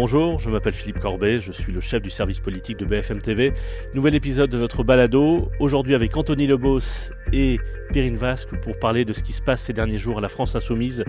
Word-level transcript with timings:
Bonjour, 0.00 0.38
je 0.38 0.48
m'appelle 0.48 0.74
Philippe 0.74 1.00
Corbet, 1.00 1.40
je 1.40 1.50
suis 1.50 1.72
le 1.72 1.80
chef 1.80 2.00
du 2.00 2.08
service 2.08 2.38
politique 2.38 2.76
de 2.76 2.84
BFM 2.84 3.20
TV. 3.20 3.52
Nouvel 3.94 4.14
épisode 4.14 4.48
de 4.48 4.56
notre 4.56 4.84
balado, 4.84 5.50
aujourd'hui 5.58 5.92
avec 5.92 6.16
Anthony 6.16 6.46
Lebos 6.46 7.10
et 7.32 7.58
Perrine 7.92 8.16
Vasque 8.16 8.54
pour 8.60 8.78
parler 8.78 9.04
de 9.04 9.12
ce 9.12 9.24
qui 9.24 9.32
se 9.32 9.42
passe 9.42 9.62
ces 9.62 9.72
derniers 9.72 9.98
jours 9.98 10.18
à 10.18 10.20
la 10.20 10.28
France 10.28 10.54
Insoumise, 10.54 11.02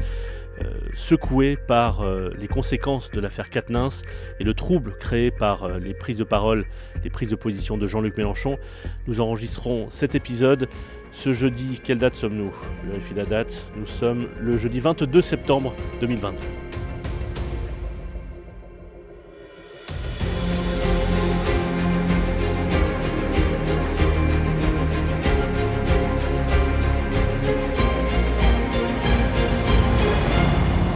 euh, 0.63 0.71
secouée 0.95 1.55
par 1.55 2.01
euh, 2.01 2.31
les 2.39 2.47
conséquences 2.47 3.11
de 3.11 3.21
l'affaire 3.21 3.51
Quatennens 3.51 4.01
et 4.39 4.43
le 4.43 4.55
trouble 4.55 4.95
créé 4.97 5.29
par 5.29 5.65
euh, 5.65 5.77
les 5.77 5.93
prises 5.93 6.17
de 6.17 6.23
parole, 6.23 6.65
les 7.03 7.11
prises 7.11 7.29
de 7.29 7.35
position 7.35 7.77
de 7.77 7.85
Jean-Luc 7.85 8.17
Mélenchon. 8.17 8.57
Nous 9.05 9.21
enregistrerons 9.21 9.91
cet 9.91 10.15
épisode 10.15 10.67
ce 11.11 11.31
jeudi. 11.31 11.79
Quelle 11.83 11.99
date 11.99 12.15
sommes-nous? 12.15 12.55
Je 12.81 12.89
vérifie 12.89 13.13
la 13.13 13.25
date. 13.25 13.55
Nous 13.77 13.85
sommes 13.85 14.29
le 14.41 14.57
jeudi 14.57 14.79
22 14.79 15.21
septembre 15.21 15.75
2022. 16.01 16.39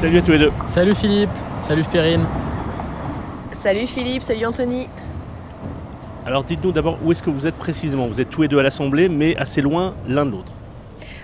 Salut 0.04 0.18
à 0.18 0.22
tous 0.22 0.32
les 0.32 0.40
deux. 0.40 0.52
Salut 0.68 0.96
Philippe, 0.96 1.30
salut 1.62 1.84
Perrine. 1.86 2.26
Salut 3.54 3.88
Philippe, 3.88 4.22
salut 4.22 4.46
Anthony. 4.46 4.90
Alors 6.26 6.44
dites-nous 6.44 6.74
d'abord 6.74 6.98
où 7.02 7.14
est-ce 7.14 7.24
que 7.24 7.30
vous 7.30 7.48
êtes 7.48 7.56
précisément? 7.56 8.08
Vous 8.08 8.20
êtes 8.20 8.30
tous 8.30 8.42
les 8.42 8.50
deux 8.50 8.60
à 8.60 8.64
l'Assemblée, 8.64 9.08
mais 9.08 9.38
assez 9.38 9.62
loin 9.62 9.94
l'un 10.10 10.26
de 10.26 10.32
l'autre. 10.32 10.52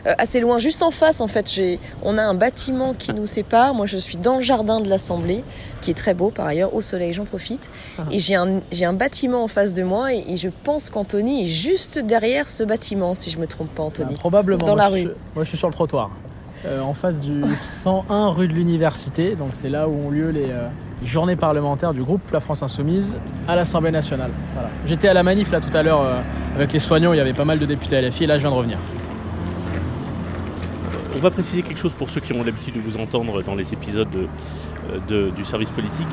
Euh, 0.08 0.14
assez 0.18 0.40
loin, 0.40 0.60
juste 0.60 0.82
en 0.82 0.92
face 0.92 1.20
en 1.20 1.28
fait, 1.28 1.52
j'ai, 1.52 1.78
on 2.04 2.18
a 2.18 2.24
un 2.24 2.34
bâtiment 2.34 2.94
qui 2.94 3.14
nous 3.14 3.26
sépare. 3.26 3.74
Moi 3.74 3.86
je 3.86 3.98
suis 3.98 4.16
dans 4.16 4.36
le 4.36 4.42
jardin 4.42 4.80
de 4.80 4.88
l'Assemblée, 4.88 5.44
qui 5.82 5.92
est 5.92 5.94
très 5.94 6.14
beau 6.14 6.30
par 6.30 6.46
ailleurs, 6.46 6.74
au 6.74 6.82
soleil 6.82 7.12
j'en 7.12 7.26
profite. 7.26 7.70
Ah. 7.98 8.04
Et 8.12 8.20
j'ai 8.20 8.36
un, 8.36 8.62
j'ai 8.72 8.86
un 8.86 8.94
bâtiment 8.94 9.44
en 9.44 9.50
face 9.50 9.74
de 9.74 9.84
moi 9.84 10.14
et, 10.14 10.24
et 10.26 10.38
je 10.38 10.48
pense 10.64 10.90
qu'Anthony 10.90 11.44
est 11.44 11.48
juste 11.48 12.00
derrière 12.00 12.48
ce 12.48 12.64
bâtiment, 12.64 13.14
si 13.14 13.30
je 13.30 13.40
me 13.40 13.46
trompe 13.46 13.76
pas 13.76 13.84
Anthony. 13.84 14.14
Ah, 14.16 14.20
probablement. 14.20 14.66
Dans 14.66 14.68
moi, 14.68 14.84
la 14.84 14.88
rue. 14.88 15.10
moi 15.36 15.44
je 15.44 15.50
suis 15.50 15.58
sur 15.58 15.68
le 15.68 15.74
trottoir. 15.74 16.12
Euh, 16.66 16.82
en 16.82 16.94
face 16.94 17.20
du 17.22 17.42
101 17.56 18.28
rue 18.32 18.50
de 18.50 18.54
l'Université, 18.54 19.36
donc 19.36 19.52
c'est 19.54 19.70
là 19.70 19.88
où 19.88 19.94
ont 20.08 20.10
lieu 20.10 20.30
les 20.30 20.50
euh, 20.52 20.68
journées 21.04 21.38
parlementaires 21.38 21.94
du 21.94 22.04
groupe 22.04 22.20
La 22.34 22.42
France 22.42 22.62
Insoumise 22.62 23.16
à 23.48 23.56
l'Assemblée 23.56 23.92
nationale. 23.92 24.32
J'étais 24.86 25.08
à 25.08 25.14
la 25.14 25.24
manif 25.24 25.52
là 25.54 25.62
tout 25.62 25.76
à 25.76 25.82
l'heure 25.84 26.02
euh, 26.02 26.20
avec 26.58 26.74
les 26.74 26.80
soignants, 26.80 27.14
il 27.14 27.18
y 27.18 27.22
avait 27.22 27.32
pas 27.34 27.46
mal 27.46 27.60
de 27.60 27.66
députés 27.66 28.02
LFI 28.02 28.26
et 28.26 28.28
là 28.28 28.36
je 28.36 28.42
viens 28.42 28.50
de 28.52 28.56
revenir. 28.56 28.78
On 31.16 31.20
va 31.20 31.32
préciser 31.32 31.62
quelque 31.62 31.80
chose 31.80 31.94
pour 31.94 32.10
ceux 32.10 32.20
qui 32.20 32.34
ont 32.34 32.44
l'habitude 32.44 32.76
de 32.76 32.82
vous 32.82 32.98
entendre 33.02 33.42
dans 33.42 33.56
les 33.56 33.74
épisodes 33.74 34.08
de- 35.08 35.30
du 35.30 35.46
service 35.46 35.72
politique. 35.72 36.08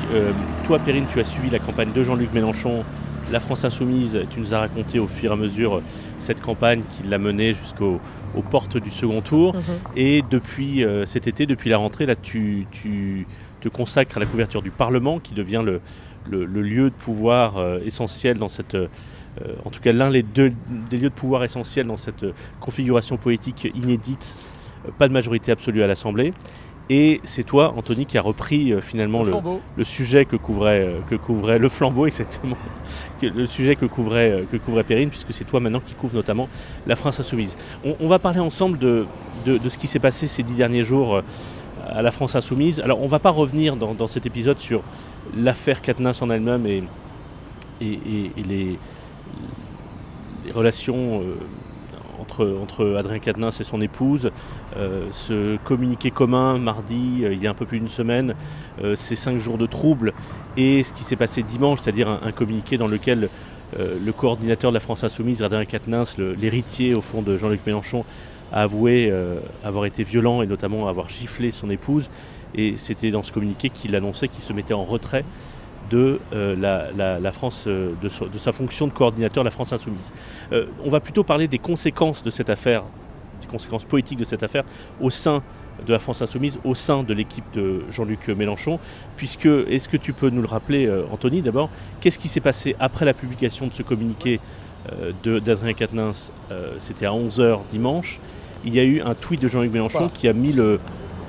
Toi, 0.65 0.79
Perrine, 0.79 1.05
tu 1.13 1.19
as 1.19 1.23
suivi 1.23 1.49
la 1.49 1.59
campagne 1.59 1.91
de 1.93 2.03
Jean-Luc 2.03 2.33
Mélenchon, 2.33 2.83
La 3.31 3.39
France 3.39 3.65
Insoumise. 3.65 4.19
Tu 4.29 4.39
nous 4.39 4.53
as 4.53 4.59
raconté 4.59 4.99
au 4.99 5.07
fur 5.07 5.31
et 5.31 5.33
à 5.33 5.35
mesure 5.35 5.81
cette 6.17 6.41
campagne 6.41 6.81
qui 6.95 7.03
l'a 7.07 7.17
menée 7.17 7.53
jusqu'aux 7.53 7.99
aux 8.35 8.41
portes 8.41 8.77
du 8.77 8.89
second 8.89 9.21
tour. 9.21 9.53
Et 9.95 10.23
depuis 10.29 10.83
euh, 10.83 11.05
cet 11.05 11.27
été, 11.27 11.45
depuis 11.45 11.69
la 11.69 11.77
rentrée, 11.77 12.05
là, 12.05 12.15
tu, 12.15 12.67
tu 12.71 13.27
te 13.61 13.67
consacres 13.69 14.17
à 14.17 14.19
la 14.19 14.25
couverture 14.25 14.61
du 14.61 14.71
Parlement, 14.71 15.19
qui 15.19 15.33
devient 15.33 15.61
le, 15.65 15.81
le- 16.29 16.45
le 16.45 16.61
lieu 16.61 16.89
de 16.89 16.95
pouvoir 16.95 17.57
euh, 17.57 17.79
essentiel 17.85 18.37
dans 18.37 18.47
cette, 18.47 18.75
euh, 18.75 18.87
en 19.65 19.69
tout 19.71 19.81
cas 19.81 19.91
l'un 19.91 20.09
des 20.11 20.23
deux 20.23 20.51
des 20.89 20.97
lieux 20.97 21.09
de 21.09 21.13
pouvoir 21.13 21.43
essentiels 21.43 21.87
dans 21.87 21.97
cette 21.97 22.23
euh, 22.23 22.33
configuration 22.59 23.17
politique 23.17 23.67
inédite. 23.75 24.35
Euh, 24.85 24.91
Pas 24.97 25.07
de 25.07 25.13
majorité 25.13 25.51
absolue 25.51 25.83
à 25.83 25.87
l'Assemblée. 25.87 26.33
Et 26.89 27.19
c'est 27.25 27.43
toi, 27.43 27.73
Anthony, 27.75 28.05
qui 28.05 28.17
a 28.17 28.21
repris 28.21 28.71
euh, 28.71 28.79
finalement 28.79 29.19
le, 29.77 29.83
sujet 29.83 30.23
que 30.23 30.37
couvrait, 30.37 30.79
euh, 30.81 30.99
que 31.09 31.15
couvrait 31.15 31.59
le 31.59 31.67
flambeau 31.67 32.05
exactement, 32.07 32.55
le 33.21 33.45
sujet 33.45 33.75
que 33.75 33.85
couvrait, 33.85 34.31
euh, 34.31 34.43
que 34.49 34.55
couvrait 34.55 34.83
Perrine, 34.85 35.09
puisque 35.09 35.33
c'est 35.33 35.43
toi 35.43 35.59
maintenant 35.59 35.81
qui 35.85 35.93
couvre 35.95 36.15
notamment 36.15 36.47
la 36.85 36.95
France 36.95 37.19
Insoumise. 37.19 37.57
On, 37.83 37.95
on 37.99 38.07
va 38.07 38.19
parler 38.19 38.39
ensemble 38.39 38.77
de, 38.79 39.05
de, 39.45 39.57
de 39.57 39.69
ce 39.69 39.77
qui 39.77 39.87
s'est 39.87 39.99
passé 39.99 40.27
ces 40.29 40.43
dix 40.43 40.53
derniers 40.53 40.83
jours 40.83 41.21
à 41.89 42.01
la 42.01 42.11
France 42.11 42.35
Insoumise. 42.37 42.79
Alors 42.79 42.99
on 43.01 43.03
ne 43.05 43.09
va 43.09 43.19
pas 43.19 43.31
revenir 43.31 43.75
dans, 43.75 43.93
dans 43.93 44.07
cet 44.07 44.25
épisode 44.25 44.59
sur 44.59 44.81
l'affaire 45.35 45.81
Katniss 45.81 46.21
en 46.21 46.29
elle-même 46.29 46.65
et, 46.67 46.83
et, 47.81 47.85
et- 47.93 48.31
et 48.37 48.43
les, 48.43 48.79
les 50.45 50.51
relations 50.53 51.21
entre, 52.31 52.95
Adrien 52.97 53.19
Quatennens 53.19 53.59
et 53.59 53.63
son 53.63 53.81
épouse, 53.81 54.31
euh, 54.75 55.07
ce 55.11 55.57
communiqué 55.63 56.11
commun 56.11 56.57
mardi, 56.57 57.21
euh, 57.23 57.33
il 57.33 57.41
y 57.41 57.47
a 57.47 57.49
un 57.49 57.53
peu 57.53 57.65
plus 57.65 57.79
d'une 57.79 57.87
semaine, 57.87 58.35
euh, 58.83 58.95
ces 58.95 59.15
cinq 59.15 59.39
jours 59.39 59.57
de 59.57 59.65
troubles, 59.65 60.13
et 60.55 60.83
ce 60.83 60.93
qui 60.93 61.03
s'est 61.03 61.15
passé 61.15 61.43
dimanche, 61.43 61.79
c'est-à-dire 61.81 62.09
un, 62.09 62.19
un 62.23 62.31
communiqué 62.31 62.77
dans 62.77 62.87
lequel 62.87 63.29
le 63.77 64.13
coordinateur 64.13 64.71
de 64.71 64.75
la 64.75 64.79
France 64.79 65.03
Insoumise, 65.03 65.43
Adrien 65.43 65.65
Quatennens, 65.65 66.17
l'héritier 66.17 66.93
au 66.93 67.01
fond 67.01 67.21
de 67.21 67.35
Jean-Luc 67.35 67.59
Mélenchon, 67.65 68.05
a 68.53 68.61
avoué 68.61 69.13
avoir 69.61 69.83
été 69.83 70.03
violent 70.03 70.41
et 70.41 70.47
notamment 70.47 70.87
avoir 70.87 71.09
giflé 71.09 71.51
son 71.51 71.69
épouse. 71.69 72.09
Et 72.55 72.75
c'était 72.77 73.11
dans 73.11 73.23
ce 73.23 73.33
communiqué 73.33 73.69
qu'il 73.69 73.93
annonçait 73.97 74.29
qu'il 74.29 74.41
se 74.41 74.53
mettait 74.53 74.73
en 74.73 74.85
retrait 74.85 75.25
de 75.89 76.19
euh, 76.33 76.55
la, 76.55 76.91
la- 76.91 77.19
la 77.19 77.31
France, 77.31 77.65
euh, 77.67 77.91
de, 78.01 78.09
so- 78.09 78.27
de 78.27 78.37
sa 78.37 78.51
fonction 78.51 78.87
de 78.87 78.91
coordinateur 78.93 79.43
la 79.43 79.51
France 79.51 79.71
Insoumise. 79.73 80.11
Euh, 80.51 80.65
on 80.83 80.89
va 80.89 80.99
plutôt 80.99 81.23
parler 81.23 81.47
des 81.47 81.59
conséquences 81.59 82.23
de 82.23 82.29
cette 82.29 82.49
affaire, 82.49 82.83
des 83.41 83.47
conséquences 83.47 83.85
politiques 83.85 84.19
de 84.19 84.25
cette 84.25 84.43
affaire 84.43 84.63
au 85.01 85.09
sein 85.09 85.43
de 85.85 85.93
la 85.93 85.99
France 85.99 86.21
Insoumise, 86.21 86.59
au 86.63 86.73
sein 86.73 87.03
de 87.03 87.13
l'équipe 87.13 87.45
de 87.53 87.83
Jean-Luc 87.89 88.27
Mélenchon, 88.29 88.79
puisque, 89.15 89.45
est-ce 89.45 89.87
que 89.87 89.97
tu 89.97 90.11
peux 90.11 90.29
nous 90.29 90.41
le 90.41 90.47
rappeler, 90.47 90.91
Anthony, 91.11 91.41
d'abord, 91.43 91.69
qu'est-ce 92.01 92.17
qui 92.17 92.27
s'est 92.29 92.39
passé 92.41 92.75
après 92.79 93.05
la 93.05 93.13
publication 93.13 93.67
de 93.67 93.73
ce 93.73 93.83
communiqué 93.83 94.39
de- 95.23 95.37
d'Adrien 95.37 95.73
Quatennens 95.73 96.31
C'était 96.79 97.05
à 97.05 97.11
11h 97.11 97.59
dimanche. 97.69 98.19
Il 98.65 98.73
y 98.73 98.79
a 98.79 98.83
eu 98.83 99.01
un 99.01 99.13
tweet 99.13 99.39
de 99.39 99.47
Jean-Luc 99.47 99.71
Mélenchon 99.71 99.99
Voilà. 99.99 100.13
qui 100.15 100.27
a 100.27 100.33
mis 100.33 100.51
le, 100.51 100.79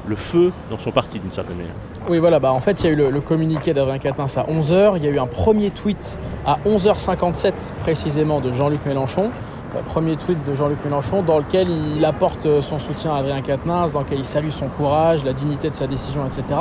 le 0.09 0.17
feu 0.17 0.53
dans 0.71 0.79
son 0.79 0.91
parti, 0.91 1.19
d'une 1.19 1.33
certaine 1.33 1.57
manière. 1.57 1.75
Oui, 2.09 2.19
voilà, 2.19 2.41
bah 2.41 2.53
en 2.53 2.61
fait, 2.61 2.81
il 2.81 2.87
y 2.87 2.89
a 2.89 2.93
eu 2.93 2.97
le, 2.97 3.11
le 3.11 3.21
communiqué 3.21 3.75
d'Adrien 3.75 3.99
Quatennens 3.99 4.39
à 4.39 4.45
11h. 4.45 4.95
Il 4.97 5.05
y 5.05 5.09
a 5.09 5.11
eu 5.11 5.19
un 5.19 5.27
premier 5.27 5.71
tweet 5.71 6.19
à 6.47 6.59
11h57 6.67 7.75
précisément 7.81 8.41
de 8.41 8.53
Jean-Luc 8.53 8.85
Mélenchon. 8.87 9.31
Euh, 9.77 9.83
Premier 9.83 10.17
tweet 10.17 10.43
de 10.45 10.55
Jean-Luc 10.55 10.83
Mélenchon 10.85 11.23
dans 11.23 11.39
lequel 11.39 11.69
il 11.69 12.05
apporte 12.05 12.47
euh, 12.47 12.63
son 12.63 12.79
soutien 12.79 13.15
à 13.15 13.19
Adrien 13.19 13.43
Quatennens, 13.43 13.93
dans 13.93 14.01
lequel 14.01 14.19
il 14.21 14.25
salue 14.25 14.51
son 14.51 14.69
courage, 14.69 15.25
la 15.25 15.33
dignité 15.33 15.69
de 15.69 15.75
sa 15.75 15.87
décision, 15.87 16.25
etc. 16.25 16.59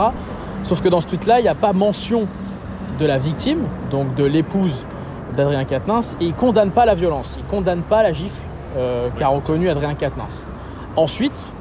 Sauf 0.63 0.81
que 0.81 0.89
dans 0.89 0.99
ce 0.99 1.07
tweet-là, 1.07 1.39
il 1.39 1.43
n'y 1.43 1.49
a 1.49 1.55
pas 1.55 1.71
mention 1.71 2.27
de 2.99 3.05
la 3.05 3.17
victime, 3.17 3.59
donc 3.91 4.13
de 4.15 4.25
l'épouse 4.25 4.85
d'Adrien 5.35 5.63
Quatennens, 5.63 6.17
et 6.19 6.25
il 6.25 6.33
condamne 6.33 6.71
pas 6.71 6.85
la 6.85 6.95
violence, 6.95 7.37
il 7.39 7.45
condamne 7.45 7.81
pas 7.81 8.03
la 8.03 8.11
gifle 8.11 8.41
euh, 8.75 9.09
qu'a 9.17 9.27
reconnu 9.27 9.69
Adrien 9.69 9.93
Quatennens. 9.93 10.47
Ensuite, 10.95 11.53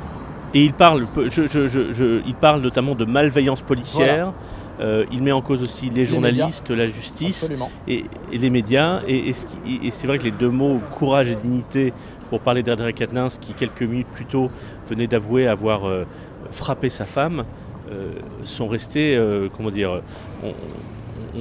Et 0.55 0.65
il 0.65 0.73
parle, 0.73 1.07
je- 1.27 1.47
je- 1.47 1.67
je- 1.67 1.93
je- 1.93 2.21
il 2.27 2.35
parle 2.35 2.61
notamment 2.61 2.95
de 2.95 3.05
malveillance 3.05 3.63
policière. 3.63 4.33
Euh, 4.79 5.05
il 5.11 5.23
met 5.23 5.33
en 5.33 5.41
cause 5.41 5.63
aussi 5.63 5.89
les 5.89 6.05
journalistes, 6.05 6.71
la 6.71 6.87
justice 6.87 7.45
et, 7.89 8.05
et 8.31 8.39
les 8.39 8.51
médias. 8.51 9.01
Et, 9.09 9.33
ce 9.33 9.47
c'est 9.91 10.07
vrai 10.07 10.19
que 10.19 10.25
les 10.25 10.31
deux 10.31 10.51
mots 10.51 10.81
courage 10.91 11.29
et 11.31 11.35
dignité 11.35 11.93
pour 12.31 12.41
parler 12.41 12.63
d'Adrien 12.63 12.93
Quatennens, 12.93 13.39
qui 13.41 13.55
quelques 13.55 13.83
minutes 13.83 14.09
plus 14.13 14.27
tôt 14.27 14.51
venait 14.89 15.07
d'avouer 15.07 15.47
avoir 15.47 15.87
euh, 15.87 16.05
frappé 16.51 16.91
sa 16.91 17.07
femme, 17.07 17.45
euh, 17.91 18.11
sont 18.45 18.67
restés, 18.69 19.19
comment 19.57 19.71
dire, 19.71 20.03
ont, 20.45 20.53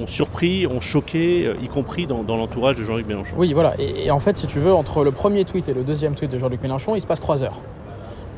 ont 0.02 0.06
surpris, 0.06 0.66
ont 0.66 0.80
choqué, 0.80 1.52
y 1.62 1.68
compris 1.68 2.06
dans, 2.06 2.22
dans 2.22 2.36
l'entourage 2.36 2.76
de 2.78 2.84
Jean-Luc 2.84 3.06
Mélenchon. 3.06 3.34
Oui, 3.38 3.52
voilà. 3.52 3.74
Et, 3.78 4.06
et 4.06 4.10
en 4.10 4.18
fait, 4.20 4.36
si 4.36 4.46
tu 4.46 4.60
veux, 4.60 4.72
entre 4.72 5.04
le 5.04 5.10
premier 5.10 5.44
tweet 5.44 5.68
et 5.68 5.74
le 5.74 5.82
deuxième 5.82 6.14
tweet 6.14 6.30
de 6.30 6.38
Jean-Luc 6.38 6.62
Mélenchon, 6.62 6.94
il 6.94 7.00
se 7.00 7.06
passe 7.06 7.20
trois 7.20 7.42
heures. 7.42 7.60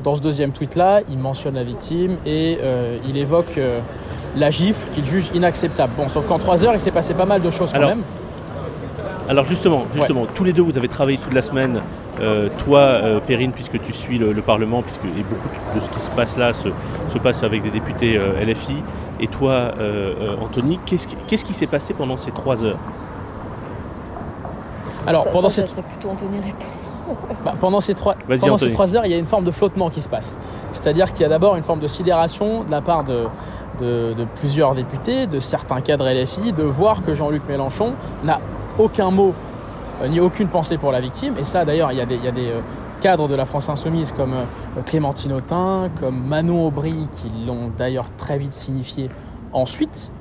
Dans 0.03 0.15
ce 0.15 0.21
deuxième 0.21 0.51
tweet-là, 0.51 1.01
il 1.09 1.17
mentionne 1.17 1.55
la 1.55 1.63
victime 1.63 2.17
et 2.25 2.57
euh, 2.61 2.97
il 3.07 3.17
évoque 3.17 3.57
euh, 3.57 3.79
la 4.37 4.49
gifle 4.49 4.87
qu'il 4.93 5.05
juge 5.05 5.29
inacceptable. 5.33 5.93
Bon, 5.97 6.07
sauf 6.07 6.25
qu'en 6.25 6.39
trois 6.39 6.63
heures, 6.63 6.73
il 6.73 6.79
s'est 6.79 6.91
passé 6.91 7.13
pas 7.13 7.25
mal 7.25 7.41
de 7.41 7.51
choses 7.51 7.71
quand 7.71 7.77
Alors, 7.77 7.89
même. 7.89 8.03
Alors 9.27 9.45
justement, 9.45 9.85
justement, 9.93 10.25
tous 10.33 10.43
les 10.43 10.53
deux, 10.53 10.61
vous 10.61 10.77
avez 10.77 10.87
travaillé 10.87 11.17
toute 11.17 11.33
la 11.33 11.41
semaine. 11.41 11.81
Euh, 12.19 12.49
toi, 12.65 12.79
euh, 12.79 13.19
Perrine, 13.19 13.51
puisque 13.51 13.81
tu 13.81 13.93
suis 13.93 14.17
le, 14.17 14.33
le 14.33 14.41
Parlement, 14.41 14.81
puisque 14.81 15.05
et 15.05 15.23
beaucoup 15.23 15.49
de 15.75 15.79
ce 15.79 15.89
qui 15.89 15.99
se 15.99 16.09
passe 16.09 16.35
là 16.37 16.51
se, 16.53 16.67
se 17.07 17.17
passe 17.17 17.43
avec 17.43 17.63
des 17.63 17.69
députés 17.69 18.17
euh, 18.17 18.43
LFI. 18.43 18.77
Et 19.21 19.27
toi, 19.27 19.73
Anthony, 20.41 20.79
qu'est-ce 20.85 21.07
qui, 21.07 21.15
qu'est-ce 21.27 21.43
qui 21.43 21.53
s'est 21.53 21.67
passé 21.67 21.93
pendant 21.93 22.15
ces 22.15 22.31
trois 22.31 22.63
heures? 22.63 22.79
Alors, 25.05 25.23
ça, 25.23 25.29
pendant, 25.31 25.49
ça, 25.49 25.61
ces, 25.61 25.67
ça 25.67 25.75
serait 25.75 25.81
plutôt 25.87 26.09
Anthony 26.09 26.37
répondre. 26.37 26.65
Bah, 27.43 27.53
pendant, 27.59 27.79
ces 27.79 27.93
trois, 27.93 28.15
Vas-y, 28.27 28.39
pendant 28.39 28.57
ces 28.57 28.65
Anthony. 28.65 28.71
trois 28.73 28.95
heures, 28.95 29.05
il 29.05 29.11
y 29.11 29.15
a 29.15 29.17
une 29.17 29.25
forme 29.25 29.45
de 29.45 29.51
flottement 29.51 29.89
qui 29.89 30.01
se 30.01 30.09
passe. 30.09 30.37
C'est-à-dire 30.73 31.11
qu'il 31.11 31.21
y 31.21 31.25
a 31.25 31.29
d'abord 31.29 31.55
une 31.55 31.63
forme 31.63 31.79
de 31.79 31.87
sidération 31.87 32.63
de 32.63 32.71
la 32.71 32.81
part 32.81 33.03
de, 33.03 33.25
de, 33.79 34.13
de 34.13 34.25
plusieurs 34.35 34.75
députés, 34.75 35.27
de 35.27 35.39
certains 35.39 35.81
cadres 35.81 36.09
LFI, 36.09 36.53
de 36.53 36.63
voir 36.63 37.03
que 37.03 37.13
Jean-Luc 37.15 37.47
Mélenchon 37.47 37.93
n'a 38.23 38.39
aucun 38.77 39.11
mot 39.11 39.33
euh, 40.01 40.07
ni 40.07 40.19
aucune 40.19 40.47
pensée 40.47 40.77
pour 40.77 40.91
la 40.91 41.01
victime. 41.01 41.35
Et 41.39 41.43
ça, 41.43 41.65
d'ailleurs, 41.65 41.91
il 41.91 41.97
y 41.97 42.01
a 42.01 42.05
des, 42.05 42.15
il 42.15 42.23
y 42.23 42.27
a 42.27 42.31
des 42.31 42.47
euh, 42.47 42.61
cadres 43.01 43.27
de 43.27 43.35
la 43.35 43.45
France 43.45 43.69
Insoumise 43.69 44.11
comme 44.11 44.33
euh, 44.33 44.81
Clémentine 44.85 45.33
Autain, 45.33 45.89
comme 45.99 46.23
Manon 46.25 46.67
Aubry, 46.67 47.07
qui 47.15 47.31
l'ont 47.45 47.71
d'ailleurs 47.77 48.09
très 48.17 48.37
vite 48.37 48.53
signifié 48.53 49.09
ensuite. 49.53 50.11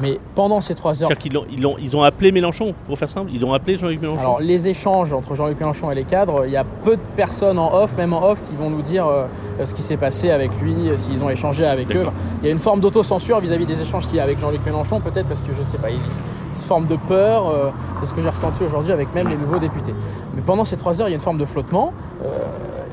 Mais 0.00 0.18
pendant 0.34 0.60
ces 0.60 0.74
trois 0.74 1.02
heures. 1.02 1.08
C'est-à-dire 1.08 1.18
qu'ils 1.18 1.36
ont, 1.38 1.44
ils 1.50 1.66
ont, 1.66 1.76
ils 1.78 1.96
ont 1.96 2.02
appelé 2.02 2.30
Mélenchon, 2.32 2.74
pour 2.86 2.98
faire 2.98 3.08
simple 3.08 3.30
Ils 3.34 3.44
ont 3.44 3.52
appelé 3.52 3.76
Jean-Luc 3.76 4.00
Mélenchon 4.00 4.20
Alors, 4.20 4.40
les 4.40 4.68
échanges 4.68 5.12
entre 5.12 5.34
Jean-Luc 5.34 5.58
Mélenchon 5.58 5.90
et 5.90 5.94
les 5.94 6.04
cadres, 6.04 6.44
il 6.46 6.52
y 6.52 6.56
a 6.56 6.64
peu 6.64 6.96
de 6.96 7.00
personnes 7.16 7.58
en 7.58 7.72
off, 7.74 7.96
même 7.96 8.12
en 8.12 8.22
off, 8.24 8.42
qui 8.48 8.54
vont 8.54 8.70
nous 8.70 8.82
dire 8.82 9.06
euh, 9.06 9.26
ce 9.64 9.74
qui 9.74 9.82
s'est 9.82 9.96
passé 9.96 10.30
avec 10.30 10.50
lui, 10.60 10.88
euh, 10.88 10.96
s'ils 10.96 11.22
ont 11.24 11.30
échangé 11.30 11.66
avec 11.66 11.94
eux. 11.96 12.06
Il 12.42 12.46
y 12.46 12.48
a 12.48 12.52
une 12.52 12.58
forme 12.58 12.80
d'autocensure 12.80 13.40
vis-à-vis 13.40 13.66
des 13.66 13.80
échanges 13.80 14.06
qu'il 14.06 14.16
y 14.16 14.20
a 14.20 14.22
avec 14.24 14.38
Jean-Luc 14.38 14.64
Mélenchon, 14.64 15.00
peut-être 15.00 15.26
parce 15.26 15.42
que 15.42 15.52
je 15.52 15.62
ne 15.62 15.66
sais 15.66 15.78
pas, 15.78 15.90
il- 15.90 15.96
une 15.96 16.54
forme 16.64 16.86
de 16.86 16.96
peur. 16.96 17.48
euh, 17.48 17.70
c'est 18.00 18.06
ce 18.06 18.14
que 18.14 18.20
j'ai 18.22 18.28
ressenti 18.30 18.62
aujourd'hui 18.64 18.92
avec 18.92 19.14
même 19.14 19.28
les 19.28 19.36
nouveaux 19.36 19.58
députés. 19.58 19.94
Mais 20.34 20.42
pendant 20.42 20.64
ces 20.64 20.76
trois 20.76 21.00
heures, 21.00 21.08
il 21.08 21.10
y 21.10 21.14
a 21.14 21.16
une 21.16 21.20
forme 21.20 21.38
de 21.38 21.44
flottement. 21.44 21.92
euh, 22.24 22.38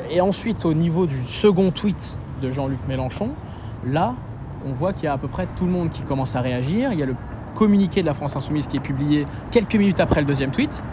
et 0.09 0.21
ensuite, 0.21 0.65
au 0.65 0.73
niveau 0.73 1.05
du 1.07 1.23
second 1.27 1.71
tweet 1.71 2.17
de 2.41 2.51
Jean-Luc 2.51 2.79
Mélenchon, 2.87 3.29
là, 3.85 4.13
on 4.65 4.73
voit 4.73 4.93
qu'il 4.93 5.05
y 5.05 5.07
a 5.07 5.13
à 5.13 5.17
peu 5.17 5.27
près 5.27 5.47
tout 5.55 5.65
le 5.65 5.71
monde 5.71 5.89
qui 5.89 6.01
commence 6.01 6.35
à 6.35 6.41
réagir. 6.41 6.91
Il 6.91 6.99
y 6.99 7.03
a 7.03 7.05
le 7.05 7.15
communiqué 7.53 8.01
de 8.01 8.05
la 8.05 8.13
France 8.13 8.35
Insoumise 8.35 8.67
qui 8.67 8.77
est 8.77 8.81
publié 8.81 9.25
quelques 9.51 9.75
minutes 9.75 9.99
après 9.99 10.19
le 10.21 10.27
deuxième 10.27 10.51
tweet, 10.51 10.83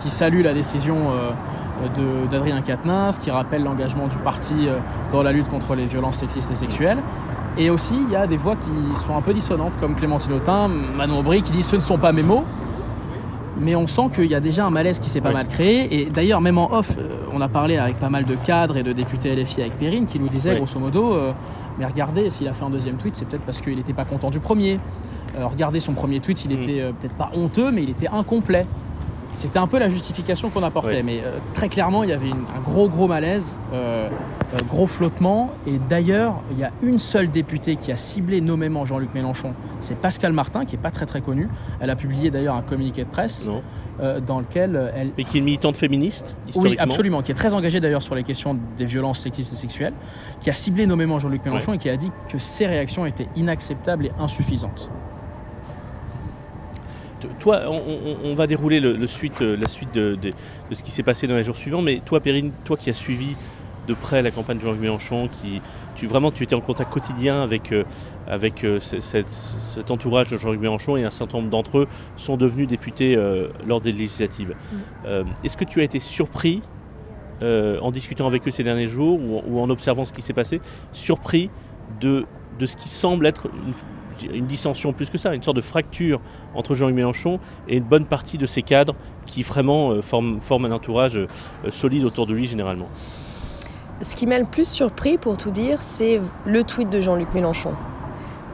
qui 0.00 0.10
salue 0.10 0.42
la 0.42 0.54
décision 0.54 0.96
euh, 1.10 2.26
d'Adrien 2.30 2.60
Quatennens, 2.60 3.18
qui 3.18 3.30
rappelle 3.30 3.64
l'engagement 3.64 4.06
du 4.06 4.16
parti 4.18 4.68
euh, 4.68 4.78
dans 5.10 5.22
la 5.22 5.32
lutte 5.32 5.48
contre 5.48 5.74
les 5.74 5.86
violences 5.86 6.18
sexistes 6.18 6.50
et 6.50 6.54
sexuelles. 6.54 6.98
Et 7.56 7.70
aussi, 7.70 7.94
il 8.06 8.12
y 8.12 8.16
a 8.16 8.26
des 8.26 8.36
voix 8.36 8.54
qui 8.54 8.96
sont 9.00 9.16
un 9.16 9.22
peu 9.22 9.34
dissonantes, 9.34 9.76
comme 9.78 9.96
Clémentine 9.96 10.34
Autain, 10.34 10.68
Manon 10.68 11.20
Aubry, 11.20 11.42
qui 11.42 11.50
disent 11.50 11.66
ce 11.66 11.76
ne 11.76 11.80
sont 11.80 11.98
pas 11.98 12.12
mes 12.12 12.22
mots. 12.22 12.44
Mais 13.60 13.74
on 13.74 13.86
sent 13.86 14.10
qu'il 14.14 14.26
y 14.30 14.34
a 14.34 14.40
déjà 14.40 14.64
un 14.66 14.70
malaise 14.70 14.98
qui 14.98 15.08
s'est 15.10 15.20
pas 15.20 15.28
Oui. 15.30 15.34
mal 15.34 15.46
créé. 15.48 16.00
Et 16.00 16.04
d'ailleurs, 16.06 16.40
même 16.40 16.58
en 16.58 16.72
off, 16.72 16.96
euh, 16.98 17.16
on 17.32 17.40
a 17.40 17.48
parlé 17.48 17.76
avec 17.76 17.98
pas 17.98 18.08
mal 18.08 18.24
de 18.24 18.34
cadres 18.34 18.76
et 18.76 18.82
de 18.82 18.92
députés 18.92 19.34
LFI 19.34 19.62
avec 19.62 19.78
Perrine 19.78 20.06
qui 20.06 20.18
nous 20.20 20.28
disaient, 20.28 20.52
Oui. 20.52 20.56
grosso 20.58 20.78
modo, 20.78 21.12
euh, 21.12 21.32
mais 21.78 21.86
regardez, 21.86 22.30
s'il 22.30 22.46
a 22.48 22.52
fait 22.52 22.64
un 22.64 22.70
deuxième 22.70 22.96
tweet, 22.96 23.16
c'est 23.16 23.24
peut-être 23.26 23.42
parce 23.44 23.60
qu'il 23.60 23.74
n'était 23.76 23.92
pas 23.92 24.04
content 24.04 24.30
du 24.30 24.38
premier. 24.40 24.78
Euh, 25.36 25.46
regardez 25.46 25.80
son 25.80 25.92
premier 25.92 26.20
tweet, 26.20 26.44
il 26.44 26.50
Mm. 26.56 26.60
était 26.62 26.80
euh, 26.80 26.92
peut-être 26.98 27.14
pas 27.14 27.30
honteux, 27.34 27.70
mais 27.70 27.82
il 27.82 27.90
était 27.90 28.08
incomplet. 28.08 28.64
C'était 29.34 29.58
un 29.58 29.66
peu 29.66 29.78
la 29.78 29.88
justification 29.88 30.48
qu'on 30.50 30.62
apportait. 30.62 30.96
Oui. 30.98 31.02
Mais 31.04 31.22
très 31.52 31.68
clairement, 31.68 32.02
il 32.02 32.10
y 32.10 32.12
avait 32.12 32.28
une- 32.28 32.44
un 32.56 32.60
gros, 32.64 32.88
gros 32.88 33.06
malaise, 33.08 33.58
gros 34.68 34.86
flottement. 34.86 35.50
Et 35.66 35.78
d'ailleurs, 35.88 36.42
il 36.52 36.58
y 36.58 36.64
a 36.64 36.70
une 36.82 36.98
seule 36.98 37.30
députée 37.30 37.76
qui 37.76 37.92
a 37.92 37.96
ciblé 37.96 38.40
nommément 38.40 38.84
Jean-Luc 38.84 39.12
Mélenchon. 39.14 39.52
C'est 39.80 39.96
Pascal 39.98 40.32
Martin, 40.32 40.64
qui 40.64 40.76
est 40.76 40.78
pas 40.78 40.90
très 40.90 41.06
très 41.06 41.20
connue. 41.20 41.48
Elle 41.80 41.90
a 41.90 41.96
publié 41.96 42.30
d'ailleurs 42.30 42.54
un 42.54 42.62
communiqué 42.62 43.04
de 43.04 43.08
presse 43.08 43.48
euh, 44.00 44.20
dans 44.20 44.40
lequel 44.40 44.76
euh, 44.76 44.90
elle, 44.94 45.12
Et 45.18 45.24
qui 45.24 45.36
est 45.36 45.40
une 45.40 45.44
militante 45.44 45.76
féministe, 45.76 46.36
oui, 46.56 46.76
absolument, 46.78 47.20
qui 47.22 47.32
est 47.32 47.34
très 47.34 47.52
engagée 47.52 47.80
d'ailleurs 47.80 48.02
sur 48.02 48.14
les 48.14 48.24
questions 48.24 48.56
des 48.78 48.84
violences 48.84 49.18
sexistes 49.18 49.52
et 49.52 49.56
sexuelles, 49.56 49.94
qui 50.40 50.50
a 50.50 50.52
ciblé 50.52 50.86
nommément 50.86 51.18
Jean-Luc 51.18 51.44
Mélenchon 51.44 51.74
et 51.74 51.78
qui 51.78 51.90
a 51.90 51.96
dit 51.96 52.10
que 52.28 52.38
ses 52.38 52.66
réactions 52.66 53.04
étaient 53.06 53.28
inacceptables 53.36 54.06
et 54.06 54.12
insuffisantes. 54.18 54.88
Toi, 57.40 57.62
on, 58.24 58.34
va 58.36 58.46
dérouler 58.46 58.78
le, 58.78 58.92
le 58.96 59.06
suite, 59.08 59.42
euh, 59.42 59.56
la 59.56 59.66
suite 59.66 59.92
de, 59.92 60.14
de- 60.14 60.30
de 60.30 60.74
ce 60.74 60.84
qui 60.84 60.92
s'est 60.92 61.02
passé 61.02 61.26
dans 61.26 61.34
les 61.34 61.42
jours 61.42 61.56
suivants, 61.56 61.82
mais 61.82 62.00
toi, 62.04 62.20
Perrine, 62.20 62.52
toi 62.64 62.76
qui 62.76 62.90
as 62.90 62.94
suivi 62.94 63.34
de 63.88 63.94
près 63.94 64.22
la 64.22 64.30
campagne 64.30 64.58
de 64.58 64.62
Jean-Luc 64.62 64.80
Mélenchon, 64.80 65.28
qui, 65.28 65.60
tu, 65.96 66.06
vraiment, 66.06 66.30
tu 66.30 66.44
étais 66.44 66.54
en 66.54 66.60
contact 66.60 66.92
quotidien 66.92 67.42
avec, 67.42 67.72
euh, 67.72 67.82
avec 68.28 68.64
euh, 68.64 68.78
cet 68.80 69.90
entourage 69.90 70.30
de 70.30 70.36
Jean-Luc 70.36 70.60
Mélenchon 70.60 70.96
et 70.96 71.04
un 71.04 71.10
certain 71.10 71.38
nombre 71.38 71.50
d'entre 71.50 71.78
eux 71.78 71.88
sont 72.16 72.36
devenus 72.36 72.68
députés 72.68 73.16
euh, 73.16 73.48
lors 73.66 73.80
des 73.80 73.92
législatives. 73.92 74.54
Euh, 75.06 75.24
Est-ce 75.42 75.56
que 75.56 75.64
tu 75.64 75.80
as 75.80 75.84
été 75.84 75.98
surpris, 75.98 76.62
en 77.40 77.92
discutant 77.92 78.26
avec 78.26 78.46
eux 78.48 78.50
ces 78.50 78.64
derniers 78.64 78.88
jours 78.88 79.20
ou, 79.20 79.40
ou 79.46 79.60
en 79.60 79.70
observant 79.70 80.04
ce 80.04 80.12
qui 80.12 80.22
s'est 80.22 80.32
passé, 80.32 80.60
surpris 80.92 81.50
de, 82.00 82.26
de 82.58 82.66
ce 82.66 82.76
qui 82.76 82.88
semble 82.88 83.26
être 83.26 83.48
une, 84.26 84.34
une 84.34 84.46
dissension 84.46 84.92
plus 84.92 85.10
que 85.10 85.18
ça, 85.18 85.34
une 85.34 85.42
sorte 85.42 85.56
de 85.56 85.62
fracture 85.62 86.20
entre 86.54 86.74
Jean-Luc 86.74 86.96
Mélenchon 86.96 87.38
et 87.68 87.76
une 87.76 87.84
bonne 87.84 88.06
partie 88.06 88.38
de 88.38 88.46
ses 88.46 88.62
cadres 88.62 88.94
qui 89.26 89.42
vraiment 89.42 89.92
euh, 89.92 90.02
forment, 90.02 90.40
forment 90.40 90.66
un 90.66 90.72
entourage 90.72 91.18
euh, 91.18 91.26
solide 91.70 92.04
autour 92.04 92.26
de 92.26 92.34
lui 92.34 92.46
généralement? 92.46 92.88
Ce 94.00 94.14
qui 94.14 94.26
m'a 94.26 94.38
le 94.38 94.44
plus 94.44 94.68
surpris, 94.68 95.18
pour 95.18 95.36
tout 95.36 95.50
dire, 95.50 95.82
c'est 95.82 96.20
le 96.46 96.62
tweet 96.62 96.88
de 96.88 97.00
Jean-Luc 97.00 97.34
Mélenchon, 97.34 97.74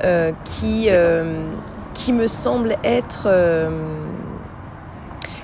euh, 0.02 0.32
qui, 0.44 0.86
euh, 0.88 1.44
qui 1.92 2.12
me 2.12 2.26
semble 2.26 2.76
être... 2.82 3.24
euh, 3.26 3.68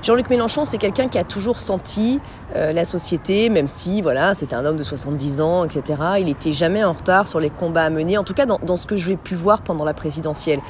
Jean-Luc 0.02 0.30
Mélenchon, 0.30 0.64
c'est 0.64 0.78
quelqu'un 0.78 1.08
qui 1.08 1.18
a 1.18 1.24
toujours 1.24 1.58
senti 1.58 2.20
euh, 2.56 2.72
la 2.72 2.84
société, 2.84 3.48
même 3.48 3.68
si 3.68 4.02
voilà, 4.02 4.34
c'était 4.34 4.56
un 4.56 4.64
homme 4.64 4.76
de 4.76 4.82
70 4.82 5.40
ans, 5.40 5.64
etc. 5.64 6.00
Il 6.18 6.24
n'était 6.24 6.52
jamais 6.52 6.82
en 6.82 6.92
retard 6.92 7.28
sur 7.28 7.38
les 7.38 7.50
combats 7.50 7.84
à 7.84 7.90
mener, 7.90 8.18
en 8.18 8.24
tout 8.24 8.34
cas 8.34 8.46
dans, 8.46 8.76
ce 8.76 8.86
que 8.86 8.96
je 8.96 9.10
l'ai 9.10 9.16
pu 9.16 9.34
voir 9.34 9.62
pendant 9.62 9.84
la 9.84 9.94
présidentielle. 9.94 10.60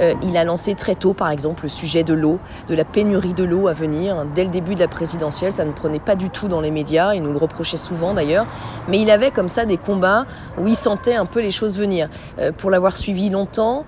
Euh, 0.00 0.14
il 0.22 0.36
a 0.36 0.44
lancé 0.44 0.74
très 0.74 0.94
tôt, 0.94 1.12
par 1.14 1.30
exemple, 1.30 1.64
le 1.64 1.68
sujet 1.68 2.02
de 2.02 2.14
l'eau, 2.14 2.38
de 2.68 2.74
la 2.74 2.84
pénurie 2.84 3.34
de 3.34 3.44
l'eau 3.44 3.68
à 3.68 3.72
venir. 3.72 4.24
Dès 4.34 4.44
le 4.44 4.50
début 4.50 4.74
de 4.74 4.80
la 4.80 4.88
présidentielle, 4.88 5.52
ça 5.52 5.64
ne 5.64 5.72
prenait 5.72 5.98
pas 6.00 6.16
du 6.16 6.30
tout 6.30 6.48
dans 6.48 6.60
les 6.60 6.70
médias, 6.70 7.14
il 7.14 7.22
nous 7.22 7.32
le 7.32 7.38
reprochait 7.38 7.76
souvent 7.76 8.14
d'ailleurs, 8.14 8.46
mais 8.88 9.00
il 9.00 9.10
avait 9.10 9.30
comme 9.30 9.48
ça 9.48 9.64
des 9.64 9.76
combats 9.76 10.26
où 10.56 10.66
il 10.66 10.76
sentait 10.76 11.14
un 11.14 11.26
peu 11.26 11.40
les 11.40 11.50
choses 11.50 11.78
venir. 11.78 12.08
Euh, 12.38 12.52
pour 12.52 12.70
l'avoir 12.70 12.96
suivi 12.96 13.30
longtemps, 13.30 13.84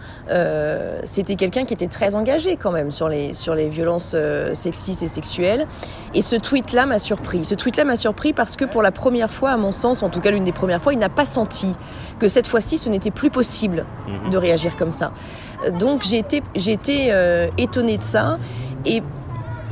c'était 1.04 1.34
quelqu'un 1.34 1.64
qui 1.64 1.74
était 1.74 1.88
très 1.88 2.14
engagé 2.14 2.56
quand 2.56 2.70
même 2.70 2.90
sur 2.90 3.08
les, 3.08 3.34
sur 3.34 3.54
les 3.54 3.68
violences 3.68 4.14
sexistes 4.52 5.02
et 5.02 5.08
sexuelles. 5.08 5.66
Et 6.14 6.22
ce 6.22 6.36
tweet-là 6.36 6.86
m'a 6.86 6.98
surpris. 6.98 7.39
Ce 7.44 7.54
tweet-là 7.54 7.84
m'a 7.84 7.96
surpris 7.96 8.32
parce 8.32 8.56
que 8.56 8.64
pour 8.64 8.82
la 8.82 8.90
première 8.92 9.30
fois, 9.30 9.50
à 9.50 9.56
mon 9.56 9.72
sens, 9.72 10.02
en 10.02 10.08
tout 10.08 10.20
cas 10.20 10.30
l'une 10.30 10.44
des 10.44 10.52
premières 10.52 10.80
fois, 10.82 10.92
il 10.92 10.98
n'a 10.98 11.08
pas 11.08 11.24
senti 11.24 11.74
que 12.18 12.28
cette 12.28 12.46
fois-ci, 12.46 12.78
ce 12.78 12.88
n'était 12.88 13.10
plus 13.10 13.30
possible 13.30 13.84
Mhm. 14.06 14.30
de 14.30 14.36
réagir 14.36 14.76
comme 14.76 14.90
ça. 14.90 15.10
Euh, 15.66 15.70
Donc 15.70 16.02
j'ai 16.02 16.18
été, 16.18 16.42
j'ai 16.54 16.72
été 16.72 17.08
euh, 17.10 17.48
étonnée 17.58 17.98
de 17.98 18.02
ça. 18.04 18.38
Et, 18.86 19.02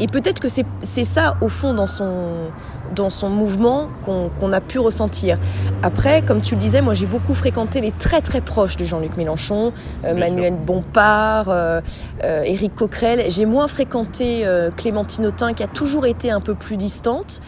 et 0.01 0.07
peut-être 0.07 0.41
que 0.41 0.49
c'est 0.49 1.05
ça, 1.05 1.37
au 1.41 1.49
fond, 1.49 1.75
dans 1.75 1.87
son, 1.87 2.51
dans 2.95 3.11
son 3.11 3.29
mouvement 3.29 3.89
qu'on 4.05 4.53
a 4.53 4.61
pu 4.61 4.79
ressentir. 4.79 5.39
Après, 5.83 6.23
comme 6.23 6.41
tu 6.41 6.55
le 6.55 6.61
disais, 6.61 6.81
moi 6.81 6.95
j'ai 6.95 7.07
beaucoup 7.07 7.35
fréquenté 7.35 7.81
les 7.81 7.93
très 7.93 8.21
très 8.21 8.41
proches 8.41 8.77
de 8.77 8.85
Jean-Luc 8.85 9.17
Mélenchon, 9.17 9.73
euh, 10.05 10.15
Manuel 10.15 10.55
Bompard, 10.55 11.49
euh, 11.49 11.81
euh, 12.25 12.43
Éric 12.43 12.75
Coquerel. 12.75 13.31
J'ai 13.31 13.47
moins 13.47 13.69
fréquenté 13.69 14.47
euh, 14.47 14.71
Clémentine 14.77 15.27
Autain, 15.27 15.53
qui 15.53 15.63
a 15.63 15.69
toujours 15.69 16.07
été 16.07 16.31
un 16.31 16.41
peu 16.41 16.55
plus 16.55 16.77
distante. 16.77 17.41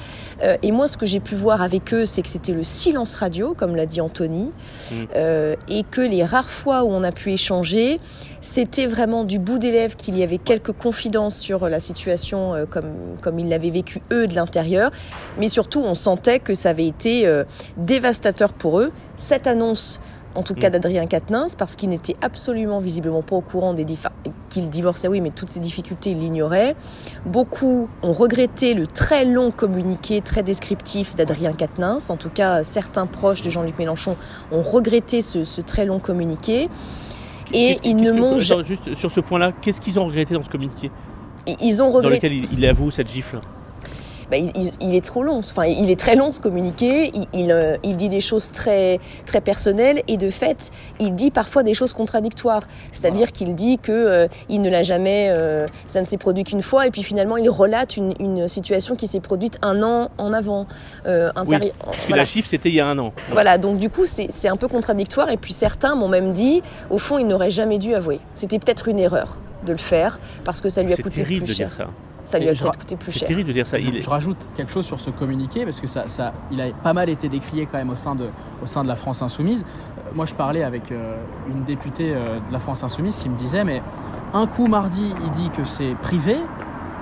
Euh, 0.42 0.56
et 0.62 0.72
moi, 0.72 0.88
ce 0.88 0.96
que 0.96 1.06
j'ai 1.06 1.20
pu 1.20 1.34
voir 1.34 1.62
avec 1.62 1.92
eux, 1.92 2.06
c'est 2.06 2.22
que 2.22 2.28
c'était 2.28 2.52
le 2.52 2.64
silence 2.64 3.14
radio, 3.16 3.54
comme 3.54 3.76
l'a 3.76 3.86
dit 3.86 4.00
Anthony, 4.00 4.50
Mm. 4.90 4.94
euh, 5.16 5.56
et 5.68 5.84
que 5.84 6.00
les 6.00 6.24
rares 6.24 6.50
fois 6.50 6.84
où 6.84 6.88
on 6.88 7.02
a 7.04 7.12
pu 7.12 7.32
échanger, 7.32 8.00
c'était 8.40 8.86
vraiment 8.86 9.24
du 9.24 9.38
bout 9.38 9.58
des 9.58 9.70
lèvres 9.70 9.96
qu'il 9.96 10.16
y 10.18 10.22
avait 10.22 10.38
quelques 10.38 10.72
confidences 10.72 11.36
sur 11.38 11.68
la 11.68 11.78
situation 11.80 12.54
euh, 12.54 12.64
comme, 12.64 12.92
comme 13.20 13.38
ils 13.38 13.48
l'avaient 13.48 13.70
vécu 13.70 14.00
eux 14.12 14.26
de 14.26 14.34
l'intérieur, 14.34 14.90
mais 15.38 15.48
surtout 15.48 15.80
on 15.80 15.94
sentait 15.94 16.38
que 16.40 16.54
ça 16.54 16.70
avait 16.70 16.86
été 16.86 17.26
euh, 17.26 17.44
dévastateur 17.76 18.52
pour 18.52 18.80
eux. 18.80 18.92
Cette 19.16 19.46
annonce, 19.46 20.00
en 20.34 20.42
tout 20.42 20.54
cas 20.54 20.68
Mm. 20.68 20.72
d'Adrien 20.72 21.06
Quatennens, 21.06 21.54
parce 21.56 21.74
qu'il 21.76 21.88
n'était 21.90 22.16
absolument 22.22 22.78
visiblement 22.80 23.22
pas 23.22 23.36
au 23.36 23.40
courant 23.40 23.74
des 23.74 23.84
qu'il 24.48 24.68
divorçait, 24.70 25.08
oui, 25.08 25.20
mais 25.20 25.30
toutes 25.30 25.50
ces 25.50 25.60
difficultés, 25.60 26.10
il 26.10 26.18
l'ignorait. 26.18 26.74
Beaucoup 27.26 27.88
ont 28.02 28.12
regretté 28.12 28.74
le 28.74 28.86
très 28.86 29.24
long 29.24 29.50
communiqué, 29.50 30.20
très 30.20 30.42
descriptif 30.42 31.14
d'Adrien 31.16 31.52
Quatennens. 31.52 32.10
En 32.10 32.16
tout 32.16 32.30
cas, 32.30 32.62
certains 32.64 33.06
proches 33.06 33.42
de 33.42 33.50
Jean-Luc 33.50 33.78
Mélenchon 33.78 34.16
ont 34.52 34.62
regretté 34.62 35.22
ce, 35.22 35.44
ce 35.44 35.60
très 35.60 35.84
long 35.84 35.98
communiqué. 35.98 36.68
Et 37.52 37.78
ils 37.84 37.96
ne 37.96 38.12
m'ont 38.12 38.38
Juste 38.38 38.94
sur 38.94 39.10
ce 39.10 39.20
point-là, 39.20 39.52
qu'est-ce 39.60 39.80
qu'ils 39.80 39.98
ont 39.98 40.06
regretté 40.06 40.34
dans 40.34 40.42
ce 40.44 40.48
communiqué? 40.50 40.90
Ils- 41.60 41.82
ont 41.82 41.88
Dans 41.88 41.94
regretté. 41.96 42.28
lequel 42.28 42.32
il, 42.52 42.58
il 42.58 42.66
avoue 42.66 42.90
cette 42.92 43.10
gifle 43.10 43.40
Bah, 44.30 44.36
il, 44.36 44.50
il- 44.56 44.72
il 44.80 44.94
est 44.94 45.04
trop 45.04 45.22
long. 45.22 45.38
Enfin, 45.38 45.64
il 45.66 45.90
est 45.90 45.98
très 45.98 46.14
long 46.16 46.30
ce 46.30 46.40
communiqué. 46.40 47.10
Il, 47.32 47.50
euh, 47.50 47.76
il 47.82 47.96
dit 47.96 48.08
des 48.08 48.20
choses 48.20 48.52
très 48.52 48.98
très 49.26 49.40
personnelles 49.40 50.02
et 50.08 50.16
de 50.16 50.30
fait, 50.30 50.70
il 51.00 51.14
dit 51.14 51.30
parfois 51.30 51.62
des 51.62 51.74
choses 51.74 51.92
contradictoires. 51.92 52.62
C'est-à-dire 52.92 53.32
qu'il 53.32 53.54
dit 53.54 53.78
que 53.78 53.90
euh, 53.92 54.28
il 54.48 54.62
ne 54.62 54.70
l'a 54.70 54.82
jamais, 54.82 55.34
euh, 55.36 55.66
ça 55.86 56.00
ne 56.00 56.06
s'est 56.06 56.16
produit 56.18 56.44
qu'une 56.44 56.62
fois, 56.62 56.86
et 56.86 56.90
puis 56.90 57.02
finalement 57.02 57.36
il 57.36 57.48
relate 57.50 57.96
une, 57.96 58.14
une 58.20 58.46
situation 58.48 58.94
qui 58.96 59.06
s'est 59.06 59.20
produite 59.20 59.58
un 59.62 59.82
an 59.82 60.10
en 60.18 60.32
avant. 60.32 60.66
Euh, 61.06 61.30
Parce 61.34 61.46
que 62.02 62.08
voilà. 62.08 62.22
la 62.22 62.24
gifle, 62.24 62.48
c'était 62.48 62.68
il 62.68 62.74
y 62.76 62.80
a 62.80 62.86
un 62.86 62.98
an. 62.98 63.12
Voilà, 63.32 63.58
donc 63.58 63.78
du 63.78 63.90
coup, 63.90 64.06
c'est 64.06 64.48
un 64.48 64.56
peu 64.56 64.68
contradictoire. 64.68 65.30
Et 65.30 65.36
puis 65.36 65.52
certains 65.52 65.94
m'ont 65.94 66.08
même 66.08 66.32
dit, 66.32 66.62
au 66.90 66.98
fond, 66.98 67.18
il 67.18 67.26
n'aurait 67.26 67.50
jamais 67.50 67.78
dû 67.78 67.94
avouer. 67.94 68.20
C'était 68.34 68.58
peut-être 68.58 68.88
une 68.88 68.98
erreur 68.98 69.40
de 69.66 69.72
le 69.72 69.78
faire, 69.78 70.18
parce 70.44 70.60
que 70.60 70.68
ça 70.68 70.82
lui 70.82 70.92
a 70.92 70.96
C'est 70.96 71.02
coûté 71.02 71.16
terrible 71.22 71.44
plus 71.44 71.52
de 71.52 71.56
cher. 71.56 71.68
dire 71.68 71.76
ça. 71.76 71.86
Ça 72.24 72.38
lui 72.38 72.48
a 72.48 72.52
peut-être 72.52 72.78
coûté 72.78 72.96
plus 72.96 73.12
C'est 73.12 73.20
cher. 73.20 73.28
terrible 73.28 73.48
de 73.48 73.52
dire 73.54 73.66
ça. 73.66 73.78
Je, 73.78 73.88
Il 73.88 73.96
est- 73.96 74.00
je 74.00 74.10
rajoute 74.10 74.36
quelque 74.54 74.70
chose 74.70 74.84
sur 74.86 75.00
ce 75.00 75.10
communiqué 75.10 75.64
parce 75.64 75.80
que 75.80 75.86
ça, 75.86 76.06
ça, 76.06 76.32
il 76.52 76.60
a 76.60 76.66
pas 76.82 76.92
mal 76.92 77.08
été 77.08 77.28
décrié 77.28 77.66
quand 77.66 77.78
même 77.78 77.90
au 77.90 77.94
sein 77.96 78.14
de, 78.14 78.28
au 78.62 78.66
sein 78.66 78.82
de 78.82 78.88
la 78.88 78.96
France 78.96 79.22
Insoumise. 79.22 79.64
Euh, 79.98 80.10
moi, 80.14 80.26
je 80.26 80.34
parlais 80.34 80.62
avec 80.62 80.92
euh, 80.92 81.16
une 81.48 81.64
députée 81.64 82.12
euh, 82.14 82.38
de 82.46 82.52
la 82.52 82.58
France 82.58 82.84
Insoumise 82.84 83.16
qui 83.16 83.28
me 83.28 83.36
disait 83.36 83.64
mais 83.64 83.82
un 84.34 84.46
coup 84.46 84.66
mardi, 84.66 85.12
il 85.24 85.30
dit 85.30 85.50
que 85.50 85.64
c'est 85.64 85.94
privé 86.02 86.36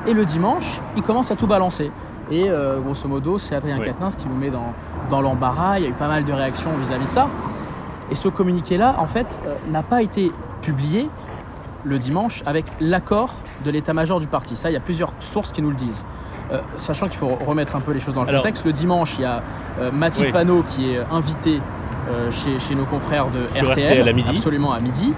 et 0.07 0.13
le 0.15 0.25
dimanche, 0.25 0.81
il 0.97 1.03
commence 1.03 1.31
à 1.31 1.37
tout 1.37 1.47
balancer. 1.47 1.91
Et 2.31 2.49
euh, 2.49 2.81
grosso 2.81 3.09
modo, 3.09 3.39
c'est 3.39 3.55
Adrien 3.55 3.79
Oui. 3.79 3.87
Quatennens 3.87 4.15
qui 4.17 4.29
nous 4.29 4.37
met 4.37 4.51
dans, 4.51 4.73
dans 5.11 5.21
l'embarras. 5.23 5.79
Il 5.79 5.85
y 5.85 5.87
a 5.87 5.91
eu 5.91 5.95
pas 5.95 6.09
mal 6.09 6.25
de 6.25 6.33
réactions 6.33 6.71
vis-à-vis 6.77 7.07
de 7.07 7.11
ça. 7.11 7.27
Et 8.11 8.15
ce 8.15 8.29
communiqué-là, 8.29 8.97
en 8.99 9.07
fait, 9.07 9.41
euh, 9.47 9.57
n'a 9.71 9.83
pas 9.83 10.03
été 10.03 10.31
publié 10.63 11.09
le 11.85 11.99
dimanche 11.99 12.43
avec 12.47 12.65
l'accord 12.81 13.35
de 13.65 13.71
l'état-major 13.71 14.21
du 14.21 14.27
parti. 14.27 14.57
Ça, 14.57 14.71
il 14.71 14.75
y 14.75 14.77
a 14.77 14.81
plusieurs 14.81 15.13
sources 15.21 15.53
qui 15.53 15.63
nous 15.63 15.71
le 15.71 15.77
disent. 15.77 16.05
Euh, 16.51 16.61
sachant 16.77 17.09
qu'il 17.09 17.19
faut 17.19 17.35
remettre 17.37 17.77
un 17.77 17.81
peu 17.81 17.93
les 17.93 18.01
choses 18.01 18.15
dans 18.15 18.23
le 18.23 18.29
Alors- 18.31 18.43
contexte, 18.43 18.65
le 18.65 18.73
dimanche, 18.73 19.15
il 19.19 19.23
y 19.23 19.25
a 19.25 19.43
euh, 19.81 19.93
Mathilde 19.93 20.29
Oui. 20.29 20.33
Panot 20.33 20.63
qui 20.67 20.91
est 20.91 20.99
invitée 21.11 21.61
euh, 22.11 22.31
chez, 22.31 22.59
chez 22.59 22.75
nos 22.75 22.85
confrères 22.87 23.27
de 23.31 23.53
Sur 23.55 23.71
RTL, 23.71 23.85
RTL 24.01 24.09
à 24.09 24.13
midi. 24.13 24.31
absolument 24.31 24.73
à 24.73 24.81
midi. 24.81 25.13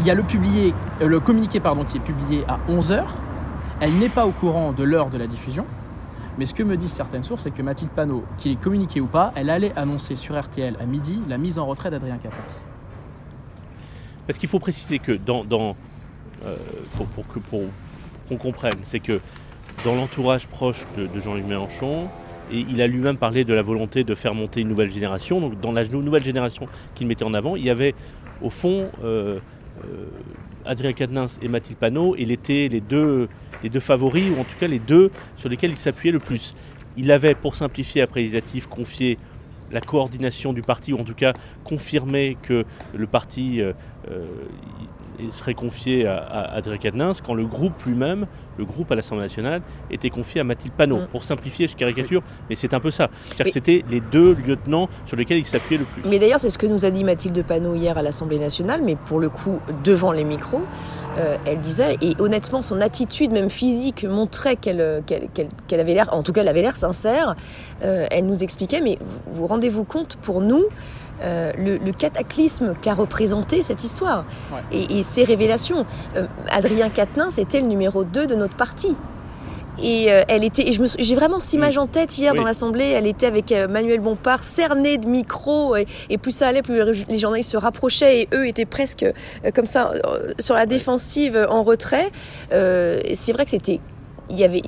Il 0.00 0.06
y 0.06 0.10
a 0.10 0.14
le, 0.14 0.24
publié, 0.24 0.74
le 1.00 1.20
communiqué 1.20 1.60
pardon, 1.60 1.84
qui 1.84 1.98
est 1.98 2.00
publié 2.00 2.44
à 2.48 2.58
11h. 2.68 3.04
Elle 3.80 3.94
n'est 3.94 4.08
pas 4.08 4.26
au 4.26 4.32
courant 4.32 4.72
de 4.72 4.82
l'heure 4.82 5.10
de 5.10 5.18
la 5.18 5.26
diffusion. 5.28 5.64
Mais 6.36 6.46
ce 6.46 6.54
que 6.54 6.64
me 6.64 6.76
disent 6.76 6.90
certaines 6.92 7.22
sources, 7.22 7.42
c'est 7.44 7.52
que 7.52 7.62
Mathilde 7.62 7.92
Panot, 7.92 8.24
qu'il 8.38 8.50
est 8.50 8.60
communiqué 8.60 9.00
ou 9.00 9.06
pas, 9.06 9.30
elle 9.36 9.50
allait 9.50 9.72
annoncer 9.76 10.16
sur 10.16 10.36
RTL 10.40 10.76
à 10.80 10.84
midi 10.86 11.20
la 11.28 11.38
mise 11.38 11.60
en 11.60 11.66
retrait 11.66 11.90
d'Adrien 11.90 12.16
Quatennens. 12.16 12.64
Parce 14.26 14.38
qu'il 14.40 14.48
faut 14.48 14.58
préciser 14.58 14.98
que 14.98 15.12
dans, 15.12 15.44
dans, 15.44 15.76
pour, 16.96 17.06
pour 17.06 17.26
que 17.28 17.38
qu'on 18.28 18.36
comprenne, 18.36 18.78
c'est 18.82 19.00
que 19.00 19.20
dans 19.84 19.94
l'entourage 19.94 20.46
proche 20.46 20.86
de, 20.96 21.08
Jean-Luc 21.20 21.44
Mélenchon, 21.46 22.08
et 22.52 22.58
il 22.58 22.80
a 22.80 22.86
lui-même 22.86 23.16
parlé 23.16 23.44
de 23.44 23.54
la 23.54 23.62
volonté 23.62 24.04
de 24.04 24.14
faire 24.14 24.34
monter 24.34 24.60
une 24.60 24.68
nouvelle 24.68 24.90
génération. 24.90 25.40
Donc 25.40 25.60
dans 25.60 25.72
la 25.72 25.84
nou- 25.84 26.02
nouvelle 26.02 26.24
génération 26.24 26.68
qu'il 26.94 27.06
mettait 27.06 27.24
en 27.24 27.34
avant, 27.34 27.56
il 27.56 27.64
y 27.64 27.70
avait 27.70 27.94
au 28.42 28.50
fond 28.50 28.90
euh, 29.02 29.38
euh, 29.84 30.06
Adrien 30.66 30.92
Quatennens 30.92 31.38
et 31.42 31.48
Mathilde 31.48 31.78
Panot, 31.78 32.16
et 32.16 32.22
il 32.22 32.30
était 32.30 32.68
les 32.70 32.80
deux, 32.80 33.28
les 33.62 33.70
deux 33.70 33.80
favoris, 33.80 34.30
ou 34.30 34.40
en 34.40 34.44
tout 34.44 34.56
cas 34.58 34.66
les 34.66 34.78
deux 34.78 35.10
sur 35.36 35.48
lesquels 35.48 35.70
il 35.70 35.76
s'appuyait 35.76 36.12
le 36.12 36.18
plus. 36.18 36.54
Il 36.96 37.10
avait, 37.10 37.34
pour 37.34 37.56
simplifier 37.56 38.02
après 38.02 38.20
législative, 38.20 38.68
confié 38.68 39.18
la 39.72 39.80
coordination 39.80 40.52
du 40.52 40.62
parti, 40.62 40.92
ou 40.92 40.98
en 41.00 41.04
tout 41.04 41.14
cas 41.14 41.32
confirmé 41.64 42.36
que 42.42 42.64
le 42.94 43.06
parti 43.06 43.60
euh, 43.60 43.70
euh, 43.70 43.72
il 45.18 45.32
serait 45.32 45.54
confié 45.54 46.06
à, 46.06 46.54
à 46.54 46.62
Quatennens, 46.62 47.20
quand 47.24 47.34
le 47.34 47.46
groupe 47.46 47.82
lui-même, 47.86 48.26
le 48.58 48.64
groupe 48.64 48.90
à 48.92 48.94
l'Assemblée 48.94 49.22
nationale, 49.22 49.62
était 49.90 50.10
confié 50.10 50.40
à 50.40 50.44
Mathilde 50.44 50.74
Panot. 50.74 51.00
Mm. 51.00 51.06
Pour 51.06 51.24
simplifier, 51.24 51.66
je 51.66 51.76
caricature, 51.76 52.22
mais 52.48 52.56
c'est 52.56 52.74
un 52.74 52.80
peu 52.80 52.90
ça. 52.90 53.08
C'est-à-dire 53.24 53.46
que 53.46 53.52
c'était 53.52 53.84
les 53.90 54.00
deux 54.00 54.34
lieutenants 54.34 54.88
sur 55.04 55.16
lesquels 55.16 55.38
il 55.38 55.44
s'appuyait 55.44 55.78
le 55.78 55.84
plus. 55.84 56.08
Mais 56.08 56.18
d'ailleurs, 56.18 56.40
c'est 56.40 56.50
ce 56.50 56.58
que 56.58 56.66
nous 56.66 56.84
a 56.84 56.90
dit 56.90 57.04
Mathilde 57.04 57.44
Panot 57.44 57.74
hier 57.74 57.96
à 57.96 58.02
l'Assemblée 58.02 58.38
nationale, 58.38 58.82
mais 58.82 58.96
pour 58.96 59.20
le 59.20 59.28
coup, 59.28 59.60
devant 59.82 60.12
les 60.12 60.24
micros, 60.24 60.62
euh, 61.18 61.36
elle 61.46 61.60
disait, 61.60 61.96
et 62.00 62.14
honnêtement, 62.18 62.62
son 62.62 62.80
attitude, 62.80 63.30
même 63.30 63.50
physique, 63.50 64.04
montrait 64.04 64.56
qu'elle 64.56 64.80
euh, 64.80 65.00
avait 65.70 65.94
l'air, 65.94 66.08
en 66.12 66.22
tout 66.22 66.32
cas, 66.32 66.40
elle 66.40 66.48
avait 66.48 66.62
l'air 66.62 66.76
sincère. 66.76 67.36
Euh, 67.84 68.06
elle 68.10 68.26
nous 68.26 68.42
expliquait, 68.42 68.80
mais 68.80 68.98
vous 69.32 69.46
rendez-vous 69.46 69.84
compte, 69.84 70.16
pour 70.16 70.40
nous, 70.40 70.64
euh, 71.22 71.52
le, 71.58 71.76
le 71.78 71.92
cataclysme 71.92 72.74
qu'a 72.80 72.94
représenté 72.94 73.62
cette 73.62 73.84
histoire 73.84 74.24
Ouais. 74.52 74.60
et, 74.72 74.98
et 74.98 75.02
ces 75.02 75.24
révélations. 75.24 75.86
Euh, 76.16 76.26
Adrien 76.50 76.88
Quatennens 76.90 77.38
était 77.38 77.60
le 77.60 77.66
numéro 77.66 78.04
2 78.04 78.26
de 78.26 78.34
notre 78.34 78.56
parti. 78.56 78.96
Et 79.82 80.06
euh, 80.08 80.22
elle 80.28 80.44
était, 80.44 80.64
j'ai 80.98 81.14
vraiment 81.16 81.40
cette 81.40 81.54
image 81.54 81.78
en 81.78 81.88
tête 81.88 82.16
hier 82.16 82.32
Oui. 82.32 82.38
dans 82.38 82.44
l'Assemblée. 82.44 82.90
Elle 82.90 83.06
était 83.08 83.26
avec 83.26 83.52
Manuel 83.68 83.98
Bompard, 84.00 84.44
cernée 84.44 84.98
de 84.98 85.08
micros, 85.08 85.74
et, 85.76 85.86
et 86.10 86.16
plus 86.18 86.30
ça 86.30 86.46
allait, 86.48 86.62
plus 86.62 87.04
les 87.08 87.18
journalistes 87.18 87.50
se 87.50 87.56
rapprochaient, 87.56 88.20
et 88.22 88.28
eux 88.34 88.46
étaient 88.46 88.66
presque 88.66 89.04
comme 89.52 89.66
ça 89.66 89.90
sur 90.38 90.54
la 90.54 90.66
défensive, 90.66 91.44
en 91.50 91.64
retrait. 91.64 92.10
Et 92.52 93.14
c'est 93.16 93.32
vrai 93.32 93.44
que 93.44 93.50
c'était, 93.50 93.80
il 94.30 94.36
y 94.38 94.44
avait, 94.44 94.62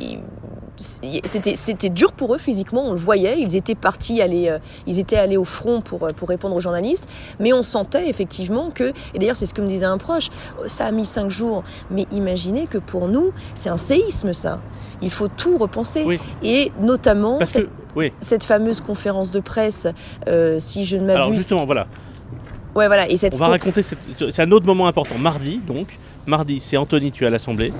c'était, 0.76 1.88
dur 1.88 2.12
pour 2.12 2.34
eux 2.34 2.38
physiquement. 2.38 2.82
On 2.86 2.92
le 2.92 2.98
voyait. 2.98 3.40
Ils 3.40 3.56
étaient 3.56 3.74
partis 3.74 4.20
aller, 4.20 4.48
euh, 4.48 4.58
ils 4.86 4.98
étaient 4.98 5.16
allés 5.16 5.36
au 5.36 5.44
front 5.44 5.80
pour 5.80 6.04
euh, 6.04 6.10
pour 6.12 6.28
répondre 6.28 6.54
aux 6.54 6.60
journalistes, 6.60 7.08
mais 7.40 7.52
on 7.52 7.62
sentait 7.62 8.08
effectivement 8.08 8.70
que, 8.70 8.92
et 9.14 9.18
d'ailleurs 9.18 9.36
c'est 9.36 9.46
ce 9.46 9.54
que 9.54 9.62
me 9.62 9.68
disait 9.68 9.84
un 9.86 9.98
proche, 9.98 10.28
euh, 10.62 10.68
ça 10.68 10.86
a 10.86 10.92
mis 10.92 11.06
cinq 11.06 11.30
jours, 11.30 11.64
mais 11.90 12.06
imaginez 12.12 12.66
que 12.66 12.78
pour 12.78 13.08
nous, 13.08 13.32
c'est 13.54 13.70
un 13.70 13.76
séisme 13.76 14.32
ça. 14.32 14.60
Il 15.02 15.10
faut 15.10 15.28
tout 15.28 15.58
repenser. 15.58 16.04
Oui. 16.04 16.18
Et 16.42 16.72
notamment 16.80 17.38
Parce 17.38 17.50
cette, 17.52 17.64
que, 17.66 17.70
oui. 17.96 18.12
cette 18.20 18.44
fameuse 18.44 18.80
conférence 18.80 19.30
de 19.30 19.40
presse, 19.40 19.86
euh, 20.28 20.58
si 20.58 20.84
je 20.84 20.96
ne 20.96 21.10
Alors 21.10 21.26
m'abuse. 21.26 21.38
justement, 21.38 21.64
voilà, 21.66 21.86
Ouais, 22.74 22.88
voilà. 22.88 23.08
Et 23.10 23.16
cette 23.16 23.34
on 23.34 23.38
va 23.38 23.48
raconter, 23.48 23.82
c'est 23.82 24.40
un 24.42 24.52
autre 24.52 24.66
moment 24.66 24.86
important. 24.86 25.16
Mardi, 25.18 25.60
donc, 25.66 25.98
mardi, 26.26 26.60
c'est 26.60 26.76
Anthony, 26.76 27.10
tu 27.10 27.24
es 27.24 27.26
à 27.26 27.30
l'Assemblée. 27.30 27.72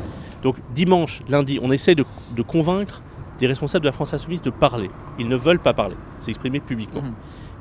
Donc 0.46 0.54
dimanche, 0.76 1.22
lundi, 1.28 1.58
on 1.60 1.72
essaie 1.72 1.96
de, 1.96 2.04
de 2.36 2.42
convaincre 2.42 3.02
des 3.40 3.48
responsables 3.48 3.82
de 3.82 3.88
la 3.88 3.92
France 3.92 4.14
Insoumise 4.14 4.42
de 4.42 4.50
parler. 4.50 4.88
Ils 5.18 5.26
ne 5.26 5.34
veulent 5.34 5.58
pas 5.58 5.74
parler, 5.74 5.96
s'exprimer 6.20 6.60
publiquement. 6.60 7.02
Mhm. 7.02 7.12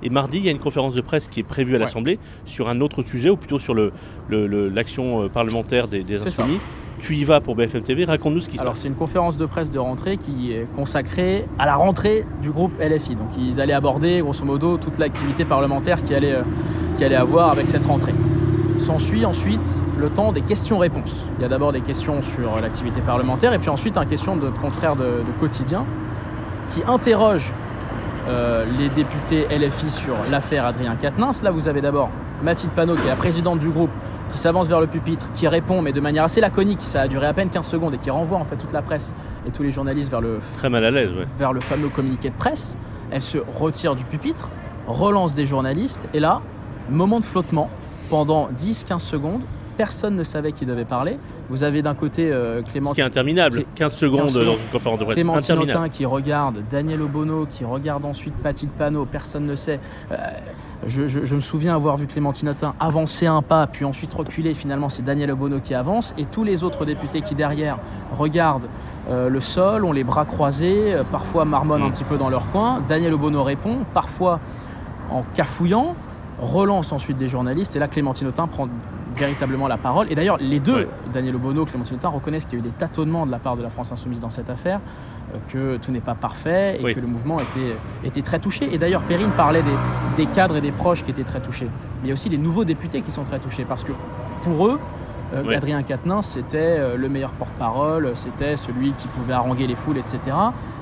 Et 0.03 0.11
mardi, 0.11 0.37
il 0.37 0.45
y 0.45 0.49
a 0.49 0.51
une 0.51 0.59
conférence 0.59 0.93
de 0.93 1.01
presse 1.01 1.27
qui 1.27 1.39
est 1.39 1.43
prévue 1.43 1.71
à 1.71 1.73
Ouais. 1.77 1.79
l'Assemblée 1.79 2.19
sur 2.45 2.69
un 2.69 2.79
autre 2.81 3.01
sujet, 3.01 3.31
ou 3.31 3.37
plutôt 3.37 3.57
sur 3.57 3.73
le- 3.73 3.91
le- 4.29 4.45
le- 4.45 4.69
l'action 4.69 5.23
euh, 5.23 5.29
parlementaire 5.29 5.87
des, 5.87 6.03
des 6.03 6.19
C'est 6.19 6.29
ça. 6.29 6.43
Insoumis. 6.43 6.59
Tu 6.99 7.15
y 7.15 7.23
vas 7.23 7.41
pour 7.41 7.55
BFM 7.55 7.81
TV, 7.81 8.05
raconte-nous 8.05 8.41
ce 8.41 8.49
qui 8.49 8.57
se 8.57 8.61
Alors 8.61 8.73
passe. 8.73 8.83
c'est 8.83 8.87
une 8.87 8.93
conférence 8.95 9.35
de 9.35 9.47
presse 9.47 9.71
de 9.71 9.79
rentrée 9.79 10.17
qui 10.17 10.51
est 10.53 10.67
consacrée 10.75 11.45
à 11.57 11.65
la 11.65 11.73
rentrée 11.75 12.23
du 12.43 12.51
groupe 12.51 12.73
LFI. 12.79 13.15
Donc 13.15 13.29
ils 13.35 13.59
allaient 13.59 13.73
aborder 13.73 14.19
grosso 14.21 14.45
modo 14.45 14.77
toute 14.77 14.99
l'activité 14.99 15.43
parlementaire 15.43 16.03
qui 16.03 16.13
allait, 16.13 16.33
euh, 16.35 16.43
qui 16.97 17.03
allait 17.03 17.15
avoir 17.15 17.49
avec 17.49 17.67
cette 17.67 17.83
rentrée. 17.85 18.13
S'ensuit 18.85 19.25
ensuite 19.25 19.67
le 19.97 20.11
temps 20.11 20.31
des 20.31 20.41
questions-réponses. 20.41 21.25
Il 21.39 21.41
y 21.41 21.45
a 21.45 21.47
d'abord 21.47 21.71
des 21.71 21.81
questions 21.81 22.21
sur 22.21 22.61
l'activité 22.61 23.01
parlementaire 23.01 23.51
et 23.51 23.57
puis 23.57 23.69
ensuite 23.69 23.97
une 23.97 24.05
question 24.05 24.35
de 24.35 24.51
confrères 24.61 24.95
de, 24.95 25.05
de 25.05 25.39
quotidien 25.39 25.87
qui 26.69 26.83
interroge 26.87 27.51
euh, 28.27 28.63
les 28.77 28.89
députés 28.89 29.47
LFI 29.49 29.89
sur 29.89 30.13
l'affaire 30.29 30.67
Adrien 30.67 30.95
Quatennens. 30.97 31.41
Là 31.41 31.49
vous 31.49 31.67
avez 31.67 31.81
d'abord 31.81 32.11
Mathilde 32.43 32.73
Panot 32.73 32.93
qui 32.93 33.01
est 33.01 33.07
la 33.07 33.15
présidente 33.15 33.57
du 33.57 33.69
groupe 33.69 33.89
qui 34.31 34.37
s'avance 34.37 34.67
vers 34.67 34.81
le 34.81 34.85
pupitre, 34.85 35.31
qui 35.33 35.47
répond 35.47 35.81
mais 35.81 35.91
de 35.91 35.99
manière 35.99 36.25
assez 36.25 36.39
laconique, 36.39 36.81
ça 36.81 37.01
a 37.01 37.07
duré 37.07 37.25
à 37.25 37.33
peine 37.33 37.49
15 37.49 37.65
secondes 37.65 37.95
et 37.95 37.97
qui 37.97 38.11
renvoie 38.11 38.37
en 38.37 38.43
fait 38.43 38.57
toute 38.57 38.71
la 38.71 38.83
presse 38.83 39.15
et 39.47 39.51
tous 39.51 39.63
les 39.63 39.71
journalistes 39.71 40.11
vers 40.11 40.21
le 40.21 40.37
Très 40.57 40.69
mal 40.69 40.85
à 40.85 40.91
l'aise, 40.91 41.09
ouais. 41.11 41.25
vers 41.39 41.53
le 41.53 41.59
fameux 41.59 41.89
communiqué 41.89 42.29
de 42.29 42.35
presse. 42.35 42.77
Elle 43.09 43.23
se 43.23 43.39
retire 43.39 43.95
du 43.95 44.03
pupitre, 44.03 44.47
relance 44.85 45.33
des 45.33 45.47
journalistes, 45.47 46.07
et 46.13 46.19
là, 46.19 46.41
moment 46.91 47.19
de 47.19 47.23
flottement, 47.23 47.71
pendant 48.09 48.49
10-15 48.57 48.99
secondes, 48.99 49.41
personne 49.77 50.15
ne 50.15 50.23
savait 50.23 50.53
qui 50.53 50.65
devait 50.65 50.85
parler. 50.85 51.17
Vous 51.49 51.63
avez 51.63 51.81
d'un 51.81 51.95
côté 51.95 52.31
euh, 52.31 52.61
Clément, 52.61 52.91
Ce 52.91 52.95
qui 52.95 53.01
est 53.01 53.03
interminable, 53.03 53.57
Clé- 53.57 53.67
15 53.75 53.93
secondes 53.93 54.19
15 54.21 54.33
secondes. 54.33 54.45
dans 54.47 54.53
une 54.53 54.69
conférence 54.71 54.99
de 54.99 55.03
presse. 55.03 55.15
Clémentine. 55.15 55.59
Autain 55.59 55.89
qui 55.89 56.05
regarde, 56.05 56.63
Daniel 56.71 57.01
Obono 57.01 57.45
qui 57.49 57.65
regarde 57.65 58.05
ensuite 58.05 58.33
Mathilde 58.43 58.71
Panot, 58.71 59.05
personne 59.05 59.45
ne 59.45 59.55
sait. 59.55 59.79
Euh, 60.11 60.15
je, 60.87 61.07
je- 61.07 61.25
je 61.25 61.35
me 61.35 61.41
souviens 61.41 61.75
avoir 61.75 61.97
vu 61.97 62.07
Clémentine 62.07 62.49
Autain 62.49 62.73
avancer 62.79 63.25
un 63.27 63.41
pas, 63.41 63.67
puis 63.67 63.83
ensuite 63.85 64.13
reculer. 64.13 64.53
Finalement, 64.53 64.87
c'est 64.87 65.03
Daniel 65.03 65.31
Obono 65.31 65.59
qui 65.59 65.73
avance, 65.73 66.13
et 66.17 66.23
tous 66.25 66.43
les 66.45 66.63
autres 66.63 66.85
députés 66.85 67.21
qui 67.21 67.35
derrière 67.35 67.77
regardent 68.17 68.67
euh, 69.09 69.29
le 69.29 69.41
sol, 69.41 69.83
ont 69.83 69.91
les 69.91 70.03
bras 70.05 70.25
croisés, 70.25 70.93
euh, 70.95 71.03
parfois 71.03 71.43
marmonnent 71.45 71.81
Mm. 71.81 71.85
un 71.87 71.91
petit 71.91 72.03
peu 72.05 72.17
dans 72.17 72.29
leur 72.29 72.49
coin. 72.51 72.81
Daniel 72.87 73.13
Obono 73.13 73.43
répond, 73.43 73.79
parfois 73.93 74.39
en 75.11 75.23
cafouillant, 75.35 75.95
relance 76.39 76.91
ensuite 76.91 77.17
des 77.17 77.27
journalistes, 77.27 77.75
et 77.75 77.79
là 77.79 77.87
Clémentine 77.87 78.27
Autain 78.27 78.47
prend 78.47 78.67
véritablement 79.15 79.67
la 79.69 79.77
parole. 79.77 80.11
Et 80.11 80.15
d'ailleurs, 80.15 80.37
les 80.39 80.59
deux, 80.59 80.75
Ouais. 80.79 80.87
Daniel 81.13 81.35
Obono, 81.35 81.63
Clémentine 81.63 81.95
Autain, 81.95 82.09
reconnaissent 82.09 82.45
qu'il 82.45 82.59
y 82.59 82.61
a 82.61 82.65
eu 82.65 82.67
des 82.67 82.75
tâtonnements 82.75 83.25
de 83.25 83.31
la 83.31 83.39
part 83.39 83.55
de 83.55 83.63
la 83.63 83.69
France 83.69 83.91
Insoumise 83.93 84.19
dans 84.19 84.29
cette 84.29 84.49
affaire, 84.49 84.81
euh, 85.33 85.37
que 85.47 85.77
tout 85.77 85.91
n'est 85.91 86.01
pas 86.01 86.15
parfait 86.15 86.77
et 86.79 86.83
Oui. 86.83 86.93
que 86.95 86.99
le 86.99 87.07
mouvement 87.07 87.37
était, 87.39 87.77
était 88.03 88.21
très 88.21 88.39
touché. 88.39 88.73
Et 88.73 88.77
d'ailleurs, 88.77 89.01
Perrine 89.03 89.31
parlait 89.37 89.61
des, 89.63 89.71
des 90.17 90.25
cadres 90.25 90.57
et 90.57 90.61
des 90.61 90.73
proches 90.73 91.03
qui 91.05 91.11
étaient 91.11 91.23
très 91.23 91.39
touchés. 91.39 91.65
Mais 91.65 92.03
il 92.03 92.07
y 92.07 92.11
a 92.11 92.13
aussi 92.13 92.27
les 92.27 92.37
nouveaux 92.37 92.65
députés 92.65 93.01
qui 93.01 93.11
sont 93.11 93.23
très 93.23 93.39
touchés 93.39 93.63
parce 93.63 93.85
que 93.85 93.93
pour 94.41 94.67
eux, 94.67 94.79
euh, 95.33 95.43
Ouais. 95.43 95.55
Adrien 95.55 95.81
Quatennens, 95.81 96.25
c'était 96.25 96.57
euh, 96.77 96.97
le 96.97 97.07
meilleur 97.07 97.31
porte-parole, 97.31 98.11
c'était 98.15 98.57
celui 98.57 98.91
qui 98.91 99.07
pouvait 99.07 99.33
haranguer 99.33 99.65
les 99.67 99.75
foules, 99.75 99.97
etc. 99.97 100.19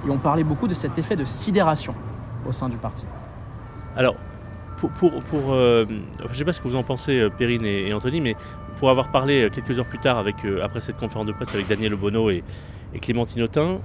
Et 0.08 0.10
on 0.10 0.18
parlait 0.18 0.44
beaucoup 0.44 0.68
de 0.68 0.74
cet 0.74 0.98
effet 0.98 1.16
de 1.16 1.24
sidération 1.26 1.94
au 2.48 2.52
sein 2.52 2.68
du 2.68 2.78
parti. 2.78 3.06
Alors, 3.96 4.16
pour, 4.90 5.12
pour, 5.12 5.24
pour, 5.24 5.54
euh, 5.54 5.86
je 6.32 6.34
sais 6.38 6.46
pas 6.46 6.54
ce 6.54 6.62
que 6.62 6.68
vous 6.68 6.76
en 6.76 6.84
pensez, 6.84 7.20
euh, 7.20 7.30
Perrine 7.30 7.66
et, 7.66 7.88
et 7.90 7.94
Anthony, 7.94 8.22
mais 8.22 8.36
pour 8.80 8.90
avoir 8.90 9.10
parlé 9.12 9.44
euh, 9.44 9.50
quelques 9.50 9.78
heures 9.80 9.86
plus 9.86 10.00
tard, 10.00 10.18
avec, 10.18 10.36
après 10.62 10.82
cette 10.82 10.98
conférence 10.98 11.26
de 11.28 11.32
presse 11.32 11.54
avec 11.54 11.68
Daniel 11.68 11.94
Obono 11.94 12.30
et, 12.30 12.44
et 12.94 13.00
Clémentine 13.00 13.42
Autain, 13.44 13.80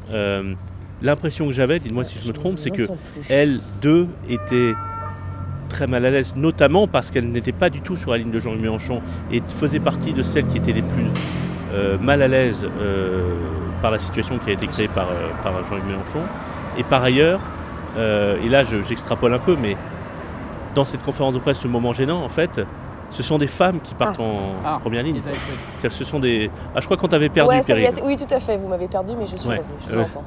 l'impression 1.02 1.46
que 1.46 1.52
j'avais, 1.52 1.78
dites-moi 1.78 2.04
si 2.04 2.18
je 2.18 2.26
me 2.28 2.32
trompe, 2.32 2.58
c'est 2.58 2.70
que 2.70 2.82
elles 3.28 3.60
deux 3.80 4.08
étaient 4.28 4.72
très 5.68 5.86
mal 5.86 6.04
à 6.06 6.10
l'aise, 6.10 6.34
notamment 6.36 6.86
parce 6.88 7.10
qu'elles 7.10 7.30
n'étaient 7.30 7.52
pas 7.52 7.70
du 7.70 7.80
tout 7.82 7.96
sur 7.96 8.10
la 8.10 8.18
ligne 8.18 8.30
de 8.30 8.40
Jean-Luc 8.40 8.60
Mélenchon 8.60 9.00
et 9.30 9.42
faisaient 9.48 9.80
partie 9.80 10.12
de 10.12 10.22
celles 10.22 10.46
qui 10.46 10.58
étaient 10.58 10.72
les 10.72 10.82
plus 10.82 11.04
euh, 11.74 11.98
mal 11.98 12.22
à 12.22 12.28
l'aise 12.28 12.66
euh, 12.80 13.34
par 13.82 13.90
la 13.90 13.98
situation 13.98 14.38
qui 14.38 14.50
a 14.50 14.54
été 14.54 14.66
créée 14.66 14.88
par, 14.88 15.08
euh, 15.10 15.28
par 15.42 15.52
Jean-Luc 15.66 15.84
Mélenchon. 15.84 16.22
Et 16.78 16.82
par 16.84 17.02
ailleurs, 17.02 17.40
et 17.96 18.48
là 18.48 18.62
je- 18.62 18.80
j'extrapole 18.82 19.32
un 19.34 19.38
peu, 19.40 19.56
mais 19.60 19.76
dans 20.78 20.84
cette 20.84 21.02
conférence 21.02 21.34
de 21.34 21.40
presse, 21.40 21.58
ce 21.58 21.66
moment 21.66 21.92
gênant, 21.92 22.22
en 22.22 22.28
fait, 22.28 22.60
ce 23.10 23.22
sont 23.24 23.36
des 23.36 23.48
femmes 23.48 23.80
qui 23.80 23.94
partent 23.94 24.20
en 24.20 24.38
Ah. 24.64 24.78
première 24.80 25.02
ligne. 25.02 25.20
Ce 25.80 26.04
sont 26.04 26.20
des. 26.20 26.50
Ah, 26.72 26.80
je 26.80 26.84
crois 26.84 26.96
qu'on 26.96 27.08
t'avait 27.08 27.28
perdu, 27.28 27.50
Ouais, 27.50 27.62
Perrine. 27.64 27.88
oui, 28.04 28.16
tout 28.16 28.32
à 28.32 28.38
fait. 28.38 28.56
Vous 28.56 28.68
m'avez 28.68 28.86
perdu, 28.86 29.14
mais 29.18 29.26
je 29.26 29.34
suis 29.36 29.48
Ouais. 29.48 29.56
revenu. 29.56 29.72
Je 29.84 29.90
Ouais. 29.90 30.02
vous 30.04 30.08
entends. 30.08 30.24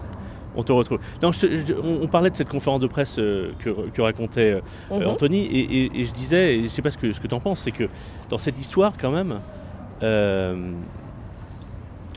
On 0.58 0.64
te 0.64 0.74
retrouve. 0.74 1.00
Non, 1.24 1.32
je- 1.32 1.48
je- 1.66 1.74
on, 1.82 2.04
on 2.04 2.08
parlait 2.08 2.30
de 2.30 2.36
cette 2.36 2.50
conférence 2.50 2.82
de 2.82 2.88
presse 2.88 3.18
euh, 3.18 3.54
que, 3.60 3.70
que 3.94 4.02
racontait 4.02 4.56
euh, 4.92 5.00
Mhm. 5.00 5.08
Anthony, 5.08 5.46
et, 5.46 5.60
et- 5.86 6.02
et 6.02 6.04
je 6.04 6.12
disais, 6.12 6.58
et 6.58 6.64
je 6.64 6.68
sais 6.68 6.82
pas 6.82 6.92
ce 6.92 6.98
que, 6.98 7.14
ce 7.14 7.22
que 7.22 7.28
tu 7.28 7.34
en 7.34 7.40
penses, 7.40 7.62
c'est 7.62 7.72
que 7.72 7.88
dans 8.30 8.38
cette 8.38 8.60
histoire, 8.60 8.92
quand 9.00 9.12
même, 9.12 9.40
euh, 10.04 10.72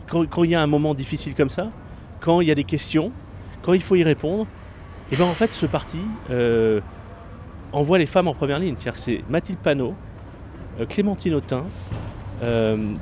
quand, 0.08 0.42
il 0.42 0.50
y 0.50 0.54
a 0.56 0.60
un 0.62 0.66
moment 0.66 0.94
difficile 0.94 1.34
comme 1.36 1.48
ça, 1.50 1.68
quand 2.18 2.40
il 2.40 2.48
y 2.48 2.50
a 2.50 2.54
des 2.56 2.64
questions, 2.64 3.12
quand 3.62 3.74
il 3.74 3.80
faut 3.82 3.94
y 3.94 4.02
répondre, 4.02 4.46
et 5.12 5.16
bien 5.16 5.26
en 5.26 5.34
fait 5.34 5.54
ce 5.54 5.66
parti 5.66 5.98
euh, 6.30 6.80
envoie 7.74 7.98
les 7.98 8.06
femmes 8.06 8.28
en 8.28 8.34
première 8.34 8.58
ligne. 8.58 8.76
C'est 8.94 9.22
Mathilde 9.28 9.58
Panot, 9.58 9.94
euh, 10.80 10.86
Clémentine 10.86 11.34
Autain, 11.34 11.64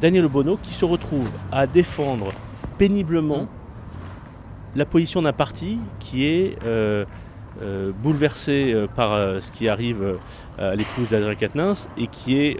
Daniel 0.00 0.26
Obono 0.26 0.56
qui 0.62 0.72
se 0.72 0.84
retrouvent 0.84 1.32
à 1.50 1.66
défendre 1.66 2.32
péniblement 2.78 3.48
la 4.76 4.84
position 4.84 5.22
d'un 5.22 5.32
parti 5.32 5.78
qui 5.98 6.26
est 6.26 6.56
euh, 7.60 7.92
bouleversé 8.02 8.72
euh, 8.72 8.86
par 8.86 9.12
euh, 9.12 9.40
ce 9.40 9.50
qui 9.52 9.68
arrive 9.68 10.16
à 10.58 10.74
l'épouse 10.74 11.10
d'Adrien 11.10 11.34
Quatennens 11.34 11.86
et 11.98 12.06
qui 12.06 12.38
est 12.38 12.58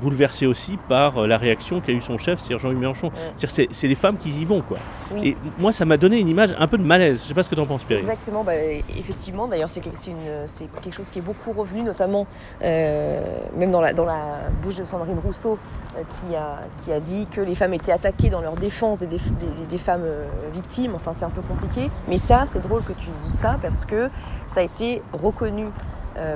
bouleversé 0.00 0.46
aussi 0.46 0.78
par 0.88 1.26
la 1.26 1.36
réaction 1.36 1.80
qu'a 1.80 1.92
eu 1.92 2.00
son 2.00 2.18
chef, 2.18 2.40
c'est 2.40 2.56
Jean-Luc 2.58 2.78
Mélenchon. 2.78 3.10
C'est 3.34 3.88
les 3.88 3.94
femmes 3.94 4.16
qui 4.16 4.30
y 4.30 4.44
vont. 4.44 4.62
quoi. 4.62 4.78
Et 5.22 5.36
moi, 5.58 5.72
ça 5.72 5.84
m'a 5.84 5.96
donné 5.96 6.18
une 6.20 6.28
image 6.28 6.54
un 6.58 6.66
peu 6.66 6.78
de 6.78 6.84
malaise. 6.84 7.22
Je 7.22 7.28
sais 7.28 7.34
pas 7.34 7.42
ce 7.42 7.50
que 7.50 7.54
tu 7.54 7.60
en 7.60 7.66
penses, 7.66 7.82
Pierre. 7.84 8.00
Exactement, 8.00 8.44
bah, 8.44 8.54
effectivement. 8.54 9.48
D'ailleurs, 9.48 9.70
c'est 9.70 9.80
quelque 9.80 10.94
chose 10.94 11.10
qui 11.10 11.18
est 11.18 11.22
beaucoup 11.22 11.52
revenu, 11.52 11.82
notamment 11.82 12.26
même 12.60 13.70
dans 13.70 13.80
la, 13.80 13.92
dans 13.92 14.04
la 14.04 14.48
bouche 14.62 14.76
de 14.76 14.84
Sandrine 14.84 15.18
Rousseau, 15.18 15.58
qui, 15.96 16.36
a, 16.36 16.60
qui 16.84 16.92
a 16.92 17.00
dit 17.00 17.26
que 17.26 17.40
les 17.40 17.54
femmes 17.54 17.74
étaient 17.74 17.92
attaquées 17.92 18.30
dans 18.30 18.40
leur 18.40 18.56
défense 18.56 19.00
des, 19.00 19.08
des, 19.08 19.78
femmes 19.78 20.06
victimes. 20.52 20.94
Enfin, 20.94 21.12
c'est 21.12 21.24
un 21.24 21.30
peu 21.30 21.42
compliqué. 21.42 21.90
Mais 22.08 22.18
ça, 22.18 22.44
c'est 22.46 22.60
drôle 22.60 22.82
que 22.84 22.92
tu 22.92 23.08
dis 23.20 23.30
ça 23.30 23.58
parce 23.60 23.84
que 23.84 24.08
ça 24.46 24.60
a 24.60 24.62
été 24.62 25.02
reconnu 25.12 25.66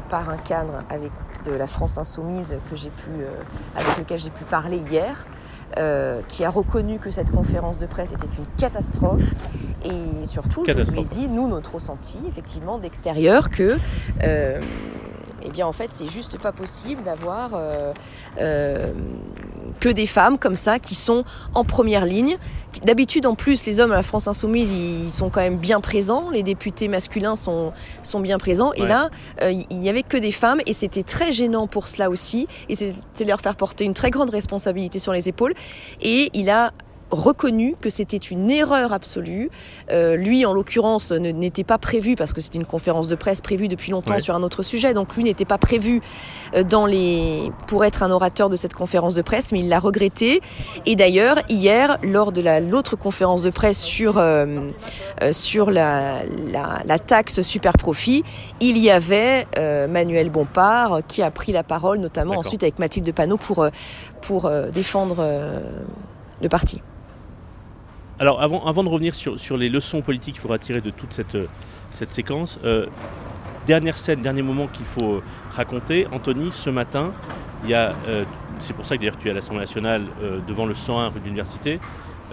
par 0.09 0.31
un 0.31 0.37
cadre 0.37 0.79
avec 0.91 1.11
de 1.45 1.53
la 1.53 1.67
France 1.67 1.99
insoumise 1.99 2.57
que 2.71 2.77
pu, 2.91 3.11
euh, 3.11 3.35
avec 3.77 3.99
lequel 3.99 4.19
j'ai 4.19 4.31
pu 4.31 4.45
parler 4.45 4.79
hier, 4.91 5.27
euh, 5.79 6.21
qui 6.29 6.45
a 6.45 6.51
reconnu 6.51 6.99
que 6.99 7.11
cette 7.11 7.31
conférence 7.31 7.79
de 7.79 7.87
presse 7.87 8.13
était 8.13 8.27
une 8.27 8.47
catastrophe. 8.59 9.35
Et 9.85 10.27
surtout, 10.27 10.65
je 10.67 10.73
lui 10.91 11.01
ai 11.01 11.05
dit, 11.05 11.29
nous, 11.29 11.49
notre 11.49 11.75
ressenti, 11.75 12.19
effectivement, 12.29 12.79
d'extérieur, 12.79 13.49
que 13.49 13.79
euh, 14.23 14.61
eh 15.45 15.51
bien 15.51 15.67
en 15.67 15.73
fait 15.73 15.91
c'est 15.93 16.09
juste 16.09 16.39
pas 16.39 16.53
possible 16.53 17.03
d'avoir 17.03 17.51
euh, 17.55 17.93
que 19.83 19.89
des 19.89 20.07
femmes 20.07 20.39
comme 20.39 20.55
ça 20.55 20.79
qui 20.79 20.95
sont 20.95 21.25
en 21.55 21.65
première 21.65 22.07
ligne. 22.07 22.39
D'habitude 22.85 23.27
en 23.27 23.35
plus 23.35 23.67
les 23.67 23.81
hommes 23.81 23.91
à 23.91 23.97
la 23.97 24.05
France 24.05 24.29
insoumise 24.29 24.71
ils 24.71 25.11
sont 25.11 25.29
quand 25.29 25.41
même 25.41 25.57
bien 25.57 25.81
présents, 25.81 26.31
les 26.31 26.45
députés 26.45 26.87
masculins 26.87 27.35
sont, 27.35 27.73
sont 28.05 28.21
bien 28.21 28.39
présents. 28.39 28.73
Et 28.75 28.87
là 28.87 29.11
euh, 29.43 29.51
il 29.51 29.79
n'y 29.81 29.89
avait 29.89 30.05
que 30.05 30.17
des 30.17 30.31
femmes 30.31 30.61
et 30.67 30.73
c'était 30.73 31.03
très 31.03 31.33
gênant 31.33 31.67
pour 31.67 31.89
cela 31.89 32.11
aussi. 32.11 32.47
Et 32.69 32.77
c'était 32.77 33.25
leur 33.25 33.41
faire 33.41 33.57
porter 33.57 33.83
une 33.83 33.93
très 33.93 34.11
grande 34.11 34.31
responsabilité 34.31 35.01
sur 35.01 35.13
les 35.13 35.29
épaules. 35.29 35.53
Et 36.01 36.31
il 36.33 36.49
a 36.49 36.71
reconnu 37.13 37.77
que 37.81 37.91
c'était 37.91 38.17
une 38.17 38.51
erreur 38.51 38.93
absolue. 38.93 39.51
Euh, 39.91 40.17
lui, 40.17 40.45
en 40.47 40.53
l'occurrence, 40.53 41.13
n'était 41.13 41.65
pas 41.65 41.79
prévu 41.79 42.17
parce 42.17 42.33
que 42.33 42.41
c'était 42.41 42.59
une 42.59 42.67
conférence 42.67 43.09
de 43.09 43.15
presse 43.15 43.41
prévue 43.41 43.69
depuis 43.69 43.93
longtemps 43.93 44.19
sur 44.19 44.35
un 44.35 44.43
autre 44.43 44.63
sujet. 44.63 44.95
Donc 44.95 45.15
lui 45.15 45.25
n'était 45.25 45.45
pas 45.45 45.59
prévu 45.59 46.01
euh, 46.55 46.63
dans 46.63 46.87
les 46.87 47.53
pour 47.67 47.85
être 47.85 48.03
un 48.03 48.11
orateur 48.11 48.49
de 48.49 48.57
cette 48.57 48.75
conférence 48.75 49.15
de 49.15 49.23
presse, 49.23 49.53
mais 49.53 49.61
il 49.61 49.69
l'a 49.69 49.79
regretté. 49.79 50.41
Et 50.87 50.97
d'ailleurs, 50.97 51.37
hier, 51.49 51.99
lors 52.03 52.33
de 52.33 52.43
l'autre 52.61 52.97
conférence 52.97 53.43
de 53.43 53.51
presse 53.51 53.81
sur 53.81 54.19
euh, 54.19 54.71
sur 55.31 55.71
la, 55.71 56.23
la, 56.85 56.99
taxe 56.99 57.43
super 57.43 57.73
profit, 57.75 58.25
il 58.61 58.79
y 58.79 58.91
avait 58.91 59.47
Manuel 59.89 60.31
Bompard 60.31 61.01
qui 61.07 61.23
a 61.23 61.31
pris 61.31 61.53
la 61.53 61.63
parole, 61.63 61.99
notamment 61.99 62.39
ensuite 62.39 62.63
avec 62.63 62.79
Mathilde 62.79 63.13
Panot 63.13 63.37
pour 63.37 63.67
pour 64.21 64.51
défendre 64.73 65.25
le 66.41 66.49
parti. 66.49 66.81
Alors 68.23 68.41
avant, 68.41 68.65
avant 68.65 68.85
de 68.85 68.89
revenir 68.89 69.17
sur, 69.17 69.57
les 69.57 69.69
leçons 69.69 70.01
politiques 70.01 70.35
qu'il 70.35 70.43
faudra 70.43 70.57
tirer 70.57 70.81
de 70.81 70.91
toute 70.91 71.13
cette, 71.13 71.35
euh, 71.35 71.49
cette 71.91 72.15
séquence, 72.15 72.61
euh, 72.63 72.87
dernière 73.67 73.99
scène, 73.99 74.23
dernier 74.23 74.43
moment 74.43 74.69
qu'il 74.69 74.87
faut 74.87 75.15
euh, 75.15 75.23
raconter. 75.51 76.07
Anthony, 76.13 76.53
ce 76.53 76.71
matin, 76.71 77.13
il 77.65 77.71
y 77.71 77.75
a, 77.75 77.97
c'est 78.61 78.75
pour 78.75 78.87
ça 78.87 78.95
que 78.95 79.01
d'ailleurs 79.01 79.19
tu 79.19 79.27
es 79.27 79.33
à 79.33 79.35
l'Assemblée 79.35 79.63
nationale 79.63 80.05
devant 80.49 80.67
le 80.67 80.75
101 80.75 81.09
rue 81.09 81.19
de 81.21 81.25
l'Université, 81.25 81.81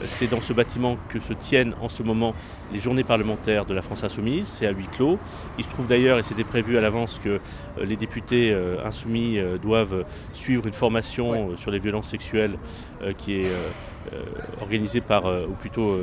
c'est 0.04 0.28
dans 0.28 0.42
ce 0.42 0.54
bâtiment 0.54 0.98
que 1.10 1.20
se 1.20 1.34
tiennent 1.34 1.74
en 1.82 1.90
ce 1.90 2.02
moment 2.02 2.34
les 2.72 2.80
journées 2.80 3.04
parlementaires 3.04 3.66
de 3.66 3.74
la 3.76 3.84
France 3.84 4.04
Insoumise. 4.04 4.48
C'est 4.48 4.66
à 4.66 4.72
huis 4.72 4.88
clos. 4.88 5.20
Il 5.60 5.64
se 5.64 5.70
trouve 5.70 5.88
d'ailleurs, 5.88 6.18
et 6.18 6.24
c'était 6.24 6.44
prévu 6.44 6.78
à 6.78 6.82
l'avance, 6.82 7.20
que 7.24 7.40
les 7.80 7.96
députés 7.96 8.56
insoumis 8.84 9.38
doivent 9.62 10.04
suivre 10.34 10.66
une 10.66 10.74
formation 10.74 11.56
sur 11.58 11.70
les 11.70 11.80
violences 11.80 12.08
sexuelles 12.08 12.58
qui 13.20 13.42
est 13.42 13.52
organisée 14.62 15.02
par, 15.02 15.26
ou 15.26 15.54
plutôt, 15.54 15.98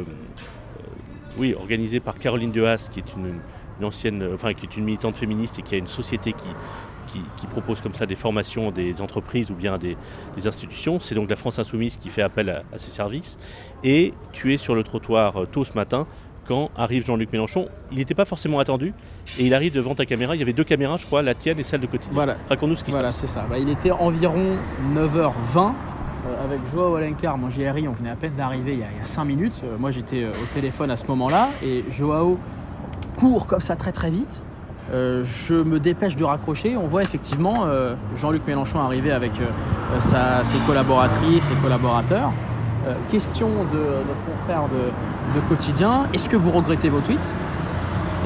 oui, 1.38 1.54
organisée 1.54 2.00
par 2.00 2.18
Caroline 2.18 2.50
Dehas, 2.50 2.88
qui 2.90 3.00
est 3.00 3.14
une, 3.16 3.40
ancienne, 3.84 4.28
enfin, 4.34 4.54
qui 4.54 4.66
est 4.66 4.76
une 4.76 4.84
militante 4.84 5.14
féministe 5.14 5.58
et 5.58 5.62
qui 5.62 5.74
a 5.74 5.78
une 5.78 5.86
société 5.86 6.32
qui, 6.32 6.48
qui, 7.36 7.46
propose 7.46 7.80
comme 7.80 7.94
ça 7.94 8.04
des 8.04 8.16
formations 8.16 8.70
des 8.70 9.00
entreprises 9.00 9.50
ou 9.50 9.54
bien 9.54 9.78
des, 9.78 9.96
institutions. 10.36 10.98
C'est 11.00 11.14
donc 11.14 11.30
la 11.30 11.36
France 11.36 11.58
Insoumise 11.58 11.96
qui 11.96 12.10
fait 12.10 12.22
appel 12.22 12.50
à, 12.50 12.62
à, 12.72 12.78
ces 12.78 12.90
services. 12.90 13.38
Et 13.84 14.12
tu 14.32 14.52
es 14.52 14.56
sur 14.56 14.74
le 14.74 14.82
trottoir 14.82 15.46
tôt 15.50 15.64
ce 15.64 15.74
matin 15.74 16.06
quand 16.46 16.70
arrive 16.76 17.04
Jean-Luc 17.04 17.32
Mélenchon. 17.32 17.68
Il 17.90 17.98
n'était 17.98 18.14
pas 18.14 18.24
forcément 18.24 18.58
attendu 18.58 18.94
et 19.38 19.46
il 19.46 19.54
arrive 19.54 19.72
devant 19.72 19.94
ta 19.94 20.06
caméra. 20.06 20.34
Il 20.34 20.38
y 20.38 20.42
avait 20.42 20.52
deux 20.52 20.64
caméras, 20.64 20.96
je 20.96 21.06
crois, 21.06 21.22
la 21.22 21.34
tienne 21.34 21.58
et 21.58 21.62
celle 21.62 21.80
de 21.80 21.86
quotidien. 21.86 22.14
Voilà. 22.14 22.36
Raconte-nous 22.48 22.76
ce 22.76 22.84
qui 22.84 22.90
voilà, 22.90 23.10
se 23.10 23.22
passe. 23.22 23.32
Voilà, 23.32 23.48
c'est 23.48 23.56
ça. 23.56 23.64
Bah, 23.64 23.72
il 23.72 23.76
était 23.76 23.90
environ 23.90 24.56
9h20 24.94 25.58
euh, 25.58 25.70
avec 26.44 26.60
Joao 26.72 26.96
Alencar, 26.96 27.38
mon 27.38 27.50
JRI, 27.50 27.88
on 27.88 27.92
venait 27.92 28.10
à 28.10 28.16
peine 28.16 28.34
d'arriver 28.36 28.74
il, 28.74 28.80
y 28.80 28.82
a 28.82 29.04
5 29.04 29.24
minutes. 29.24 29.62
Euh, 29.64 29.76
moi 29.78 29.90
j'étais 29.90 30.22
euh, 30.22 30.30
au 30.30 30.54
téléphone 30.54 30.90
à 30.90 30.96
ce 30.96 31.06
moment-là 31.08 31.50
et 31.62 31.84
Joao 31.90 32.38
court 33.16 33.46
comme 33.46 33.60
ça 33.60 33.76
très 33.76 33.92
très 33.92 34.10
vite. 34.10 34.42
je 34.92 35.54
me 35.54 35.80
dépêche 35.80 36.16
de 36.16 36.24
raccrocher. 36.24 36.76
On 36.76 36.86
voit 36.86 37.02
effectivement 37.02 37.66
Jean-Luc 38.14 38.46
Mélenchon 38.46 38.78
arriver 38.78 39.10
avec 39.10 39.32
ses 40.00 40.58
collaboratrices, 40.66 41.44
ses 41.44 41.54
collaborateurs. 41.54 42.30
Euh, 42.86 42.94
question 43.10 43.48
de 43.48 43.78
notre 44.06 44.24
confrère 44.24 44.68
de, 44.68 45.40
quotidien, 45.48 46.06
est-ce 46.14 46.28
que 46.28 46.36
vous 46.36 46.52
regrettez 46.52 46.88
vos 46.88 47.00
tweets? 47.00 47.18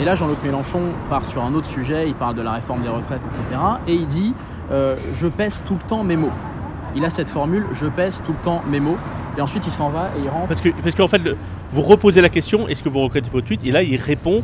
Et 0.01 0.05
là, 0.05 0.15
Jean-Luc 0.15 0.37
Mélenchon 0.45 0.83
part 1.09 1.25
sur 1.25 1.43
un 1.43 1.55
autre 1.55 1.67
sujet, 1.67 2.09
il 2.09 2.15
parle 2.15 2.35
de 2.35 2.43
la 2.43 2.53
réforme 2.53 2.83
des 2.83 2.89
retraites, 2.89 3.23
etc. 3.25 3.61
Et 3.87 3.95
il 3.95 4.07
dit 4.07 4.35
euh, 4.71 4.97
Je 5.15 5.27
pèse 5.29 5.63
tout 5.65 5.75
le 5.75 5.89
temps 5.89 6.05
mes 6.05 6.17
mots. 6.17 6.33
Il 6.97 7.05
a 7.05 7.11
cette 7.11 7.29
formule 7.29 7.67
Je 7.73 7.87
pèse 7.87 8.23
tout 8.25 8.33
le 8.33 8.43
temps 8.43 8.63
mes 8.69 8.81
mots. 8.81 8.99
Et 9.39 9.41
ensuite, 9.41 9.67
il 9.67 9.73
s'en 9.73 9.91
va 9.91 10.11
et 10.17 10.21
il 10.21 10.29
rentre. 10.29 10.49
Parce 10.49 10.61
qu'en 10.61 10.71
parce 10.83 10.95
qu'en 10.95 11.07
fait, 11.07 11.23
vous 11.69 11.83
reposez 11.83 12.21
la 12.21 12.29
question 12.29 12.69
Est-ce 12.69 12.83
que 12.83 12.89
vous 12.89 13.01
regrettez 13.01 13.31
vos 13.31 13.41
tweets 13.41 13.65
Et 13.65 13.71
là, 13.71 13.83
il 13.83 13.97
répond 13.97 14.43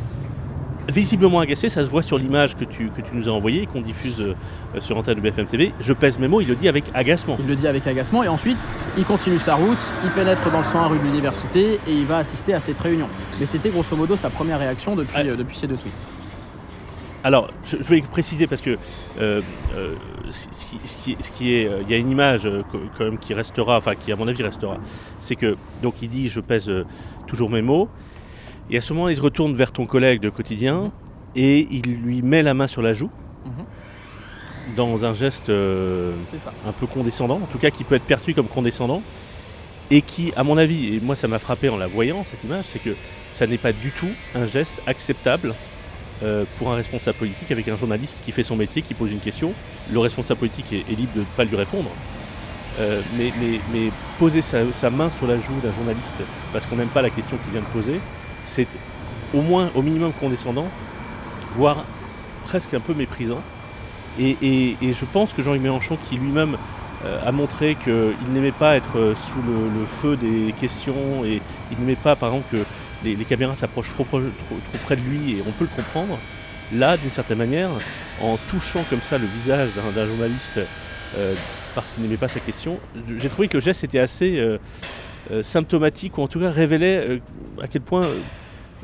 visiblement 0.89 1.41
agacé, 1.41 1.69
ça 1.69 1.85
se 1.85 1.91
voit 1.91 2.03
sur 2.03 2.19
l'image 2.19 2.55
que 2.55 2.65
tu, 2.65 2.91
que 2.91 3.01
tu 3.01 3.15
nous 3.15 3.29
as 3.29 3.33
envoyée 3.33 3.63
et 3.63 3.67
qu'on 3.67 3.81
diffuse 3.81 4.21
euh, 4.21 4.35
sur 4.81 4.97
antenne 4.97 5.17
de 5.17 5.21
BFM 5.21 5.47
TV. 5.47 5.73
Je 5.81 5.93
pèse 5.93 6.19
mes 6.19 6.29
mots, 6.29 6.41
il 6.41 6.49
le 6.49 6.55
dit 6.55 6.69
avec 6.69 6.85
agacement. 6.95 7.37
Il 7.39 7.47
le 7.47 7.57
dit 7.57 7.67
avec 7.67 7.87
agacement 7.87 8.23
et 8.23 8.29
ensuite 8.29 8.61
il 8.97 9.05
continue 9.05 9.39
sa 9.39 9.55
route, 9.55 9.79
il 10.05 10.11
pénètre 10.11 10.51
dans 10.51 10.59
le 10.59 10.65
101 10.65 10.87
rue 10.87 10.99
de 10.99 11.05
l'université 11.05 11.81
et 11.87 11.93
il 11.93 12.07
va 12.07 12.19
assister 12.19 12.55
à 12.55 12.61
cette 12.61 12.79
réunion. 12.79 13.09
Mais 13.41 13.47
c'était 13.47 13.71
grosso 13.71 13.97
modo 13.97 14.17
sa 14.17 14.31
première 14.31 14.59
réaction 14.59 14.97
depuis, 14.97 15.29
euh, 15.29 15.37
depuis 15.37 15.57
ces 15.57 15.67
deux 15.67 15.77
tweets. 15.77 16.16
Alors, 17.27 17.51
je, 17.65 17.77
vais 17.79 18.01
préciser 18.03 18.47
parce 18.47 18.61
que 18.61 18.79
euh, 19.19 19.41
ce, 20.31 21.33
qui, 21.33 21.55
est, 21.55 21.69
il 21.83 21.91
y 21.91 21.95
a 21.95 21.97
une 21.97 22.09
image 22.09 22.49
quand 22.97 23.05
même 23.05 23.19
qui 23.19 23.35
restera, 23.35 23.79
enfin 23.79 23.97
qui 23.97 24.13
à 24.13 24.17
mon 24.17 24.29
avis 24.29 24.45
restera, 24.45 24.79
c'est 25.19 25.35
que 25.35 25.57
donc 25.83 25.95
il 26.03 26.09
dit 26.09 26.29
je 26.29 26.39
pèse 26.39 26.71
toujours 27.27 27.51
mes 27.51 27.63
mots. 27.63 27.89
Et 28.71 28.77
à 28.77 28.81
ce 28.81 28.93
moment, 28.93 29.09
il 29.09 29.17
se 29.17 29.21
retourne 29.21 29.55
vers 29.55 29.73
ton 29.73 29.87
collègue 29.87 30.21
de 30.21 30.31
quotidien 30.31 30.93
et 31.35 31.67
il 31.69 31.97
lui 31.97 32.23
met 32.23 32.45
la 32.45 32.55
main 32.55 32.69
sur 32.69 32.81
la 32.81 32.93
joue 32.93 33.11
mhm. 33.45 34.77
dans 34.77 35.05
un 35.05 35.13
geste 35.13 35.49
euh, 35.49 36.15
un 36.65 36.73
peu 36.73 36.87
condescendant, 36.87 37.41
en 37.43 37.47
tout 37.47 37.59
cas 37.59 37.71
qui 37.71 37.83
peut 37.83 37.97
être 37.97 38.07
perçu 38.07 38.35
comme 38.35 38.47
condescendant 38.47 39.03
et 39.91 40.01
qui, 40.01 40.33
à 40.37 40.45
mon 40.45 40.59
avis, 40.59 40.95
et 40.95 41.01
moi 41.01 41.17
ça 41.17 41.27
m'a 41.27 41.41
frappé 41.41 41.71
en 41.71 41.77
la 41.77 41.89
voyant 41.89 42.23
cette 42.23 42.45
image, 42.45 42.67
c'est 42.69 42.81
que 42.81 42.95
ça 43.33 43.49
n'est 43.49 43.59
pas 43.59 43.73
du 43.73 43.91
tout 43.91 44.13
un 44.37 44.47
geste 44.47 44.81
acceptable 44.87 45.53
euh, 46.23 46.45
pour 46.59 46.73
un 46.73 46.77
responsable 46.77 47.19
politique 47.19 47.51
avec 47.51 47.69
un 47.69 47.77
journaliste 47.77 48.21
qui 48.25 48.33
fait 48.33 48.43
son 48.43 48.57
métier, 48.57 48.81
qui 48.81 48.95
pose 48.95 49.13
une 49.13 49.21
question. 49.21 49.53
Le 49.93 49.99
responsable 49.99 50.41
politique 50.41 50.73
est, 50.73 50.91
libre 50.95 51.13
de 51.15 51.21
ne 51.21 51.25
pas 51.37 51.45
lui 51.45 51.57
répondre. 51.57 51.91
Euh, 52.81 53.03
mais, 53.19 53.33
poser 54.19 54.41
sa, 54.41 54.91
main 54.91 55.11
sur 55.11 55.27
la 55.27 55.39
joue 55.39 55.53
d'un 55.63 55.73
journaliste 55.73 56.23
parce 56.55 56.65
qu'on 56.65 56.77
n'aime 56.77 56.89
pas 56.89 57.03
la 57.03 57.11
question 57.11 57.37
qu'il 57.37 57.53
vient 57.53 57.61
de 57.61 57.67
poser, 57.67 58.01
c'est 58.45 58.67
au 59.35 59.43
moins, 59.43 59.71
au 59.75 59.83
minimum 59.83 60.13
condescendant, 60.19 60.69
voire 61.55 61.85
presque 62.47 62.73
un 62.73 62.81
peu 62.81 62.95
méprisant. 62.95 63.43
Et, 64.19 64.77
je 64.81 65.05
pense 65.05 65.35
que 65.35 65.43
Jean-Luc 65.43 65.61
Mélenchon, 65.61 65.99
qui 66.09 66.17
lui-même 66.17 66.57
euh, 67.05 67.21
a 67.27 67.31
montré 67.31 67.75
qu'il 67.75 68.33
n'aimait 68.33 68.53
pas 68.53 68.77
être 68.77 69.15
sous 69.19 69.43
le, 69.47 69.85
feu 69.85 70.17
des 70.17 70.55
questions 70.59 71.27
et 71.27 71.43
il 71.73 71.79
n'aimait 71.79 71.95
pas, 71.95 72.17
par 72.17 72.31
exemple, 72.31 72.57
que 72.57 72.65
les, 73.15 73.25
caméras 73.25 73.55
s'approchent 73.55 73.91
trop, 73.91 74.05
près 74.85 74.97
de 74.97 75.03
lui, 75.03 75.33
et 75.33 75.43
on 75.47 75.53
peut 75.53 75.65
le 75.65 75.83
comprendre, 75.83 76.19
là, 76.75 76.97
d'une 76.97 77.11
certaine 77.11 77.39
manière, 77.39 77.71
en 78.21 78.37
touchant 78.51 78.85
comme 78.91 79.01
ça 79.01 79.19
le 79.19 79.27
visage 79.27 79.69
d'un 79.95 80.07
journaliste 80.07 80.61
euh, 81.17 81.35
parce 81.75 81.93
qu'il 81.93 82.03
n'aimait 82.03 82.17
pas 82.17 82.29
sa 82.29 82.41
question. 82.41 82.79
J'ai 83.19 83.29
trouvé 83.29 83.49
que 83.49 83.59
le 83.59 83.61
geste 83.63 83.85
était 83.85 83.99
assez 83.99 84.39
euh, 84.39 84.59
euh, 85.31 85.43
symptomatique, 85.43 86.19
ou 86.19 86.23
en 86.23 86.29
tout 86.29 86.41
cas 86.41 86.51
révélait 86.51 87.21
à 87.63 87.69
quel 87.69 87.83
point 87.83 88.03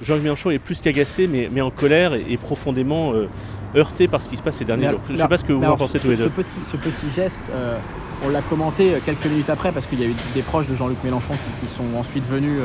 Jean-Luc 0.01 0.23
Mélenchon 0.23 0.51
est 0.51 0.59
plus 0.59 0.81
qu'agacé, 0.81 1.27
mais, 1.27 1.61
en 1.61 1.71
colère 1.71 2.15
et, 2.15 2.37
profondément 2.37 3.13
heurté 3.77 4.09
par 4.09 4.21
ce 4.21 4.29
qui 4.29 4.37
se 4.37 4.43
passe 4.43 4.57
ces 4.57 4.65
derniers 4.65 4.89
jours. 4.89 5.01
Je 5.07 5.13
ne 5.13 5.19
sais 5.19 5.29
pas 5.29 5.39
ce 5.39 5.45
que 5.45 5.53
vous 5.53 5.65
en 5.65 5.77
pensez 5.77 5.99
tous 5.99 6.11
les 6.11 6.17
deux. 6.17 6.25
Ce 6.25 6.29
petit, 6.29 6.59
ce 6.63 6.77
petit 6.77 7.11
geste, 7.15 7.51
on 8.25 8.29
l'a 8.29 8.43
commenté 8.43 8.95
quelques 9.05 9.27
minutes 9.27 9.51
après, 9.51 9.73
parce 9.73 9.87
qu'il 9.87 10.01
y 10.01 10.05
a 10.05 10.07
eu 10.07 10.15
des 10.35 10.43
proches 10.43 10.69
de 10.69 10.77
Jean-Luc 10.77 11.03
Mélenchon 11.05 11.35
qui, 11.35 11.67
qui, 11.67 11.73
sont 11.73 11.85
ensuite 11.97 12.25
venus 12.29 12.61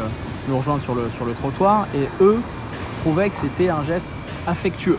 nous 0.47 0.57
rejoindre 0.57 0.81
sur 0.81 0.95
le, 0.95 1.09
sur 1.15 1.25
le 1.25 1.33
trottoir, 1.33 1.87
et 1.95 2.23
eux 2.23 2.39
trouvaient 3.01 3.29
que 3.29 3.35
c'était 3.35 3.69
un 3.69 3.83
geste 3.83 4.07
affectueux. 4.45 4.97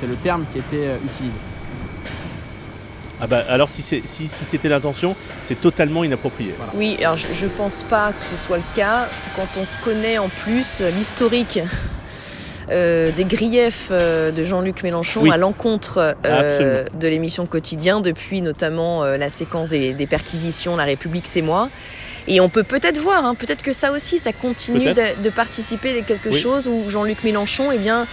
C'est 0.00 0.06
le 0.06 0.14
terme 0.14 0.44
qui 0.52 0.58
était 0.58 0.96
utilisé. 1.04 1.36
Ah 3.22 3.26
bah, 3.26 3.42
alors 3.48 3.68
si, 3.68 3.82
si, 3.82 4.02
si 4.06 4.28
c'était 4.28 4.70
l'intention, 4.70 5.14
c'est 5.44 5.60
totalement 5.60 6.04
inapproprié. 6.04 6.54
Oui, 6.74 6.96
alors 7.00 7.18
je 7.18 7.44
ne 7.44 7.50
pense 7.50 7.82
pas 7.82 8.12
que 8.12 8.24
ce 8.24 8.36
soit 8.36 8.56
le 8.56 8.62
cas 8.74 9.08
quand 9.36 9.60
on 9.60 9.66
connaît 9.84 10.16
en 10.16 10.28
plus 10.28 10.82
l'historique 10.96 11.58
euh, 12.70 13.10
des 13.12 13.24
griefs 13.24 13.88
euh, 13.90 14.30
de 14.30 14.42
Jean-Luc 14.42 14.82
Mélenchon 14.82 15.30
à 15.30 15.36
l'encontre 15.36 16.16
euh, 16.24 16.84
de 16.98 17.08
l'émission 17.08 17.46
Quotidien 17.46 18.00
depuis 18.00 18.42
notamment 18.42 19.04
la 19.04 19.28
séquence 19.28 19.70
des, 19.70 20.06
perquisitions 20.08 20.76
La 20.76 20.84
République 20.84 21.26
c'est 21.26 21.42
moi. 21.42 21.68
Et 22.28 22.40
on 22.40 22.48
peut 22.48 22.62
peut-être 22.62 23.00
voir, 23.00 23.24
hein, 23.24 23.34
peut-être 23.34 23.62
que 23.62 23.72
ça 23.72 23.92
aussi, 23.92 24.18
ça 24.18 24.32
continue 24.32 24.92
de, 24.92 25.22
de, 25.22 25.30
participer 25.30 25.98
à 25.98 26.02
quelque 26.02 26.30
chose 26.32 26.68
où 26.68 26.88
Jean-Luc 26.88 27.24
Mélenchon, 27.24 27.72
eh 27.72 27.78
bien, 27.78 28.06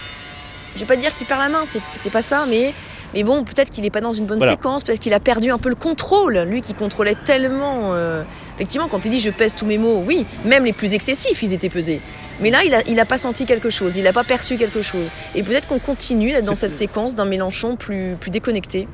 je 0.74 0.80
vais 0.80 0.86
pas 0.86 0.96
dire 0.96 1.14
qu'il 1.14 1.26
perd 1.26 1.40
la 1.40 1.48
main, 1.48 1.64
c'est 1.94 2.12
pas 2.12 2.22
ça, 2.22 2.46
mais 2.48 2.72
mais 3.14 3.22
bon, 3.22 3.44
peut-être 3.44 3.70
qu'il 3.70 3.84
n'est 3.84 3.90
pas 3.90 4.00
dans 4.00 4.12
une 4.12 4.26
bonne 4.26 4.40
séquence, 4.40 4.82
peut-être 4.82 5.00
qu'il 5.00 5.14
a 5.14 5.20
perdu 5.20 5.50
un 5.50 5.58
peu 5.58 5.68
le 5.68 5.74
contrôle, 5.74 6.38
lui 6.40 6.60
qui 6.60 6.74
contrôlait 6.74 7.16
tellement. 7.24 7.94
Euh, 7.94 8.22
effectivement, 8.56 8.88
quand 8.88 9.04
il 9.04 9.10
dit 9.10 9.20
je 9.20 9.30
pèse 9.30 9.54
tous 9.54 9.64
mes 9.64 9.78
mots, 9.78 10.02
oui, 10.06 10.26
même 10.44 10.64
les 10.64 10.74
plus 10.74 10.94
excessifs, 10.94 11.42
ils 11.42 11.54
étaient 11.54 11.70
pesés. 11.70 12.00
Mais 12.40 12.50
là, 12.50 12.62
il 12.64 12.70
n'a 12.70 12.82
il 12.86 12.98
a 13.00 13.04
pas 13.04 13.18
senti 13.18 13.46
quelque 13.46 13.70
chose, 13.70 13.96
il 13.96 14.04
n'a 14.04 14.12
pas 14.12 14.24
perçu 14.24 14.56
quelque 14.56 14.82
chose. 14.82 15.08
Et 15.34 15.42
peut-être 15.42 15.68
qu'on 15.68 15.78
continue 15.78 16.30
d'être 16.30 16.44
dans 16.44 16.54
cette 16.54 16.74
séquence 16.74 17.14
d'un 17.14 17.24
Mélenchon 17.24 17.76
plus, 17.76 18.16
plus 18.20 18.30
déconnecté, 18.30 18.86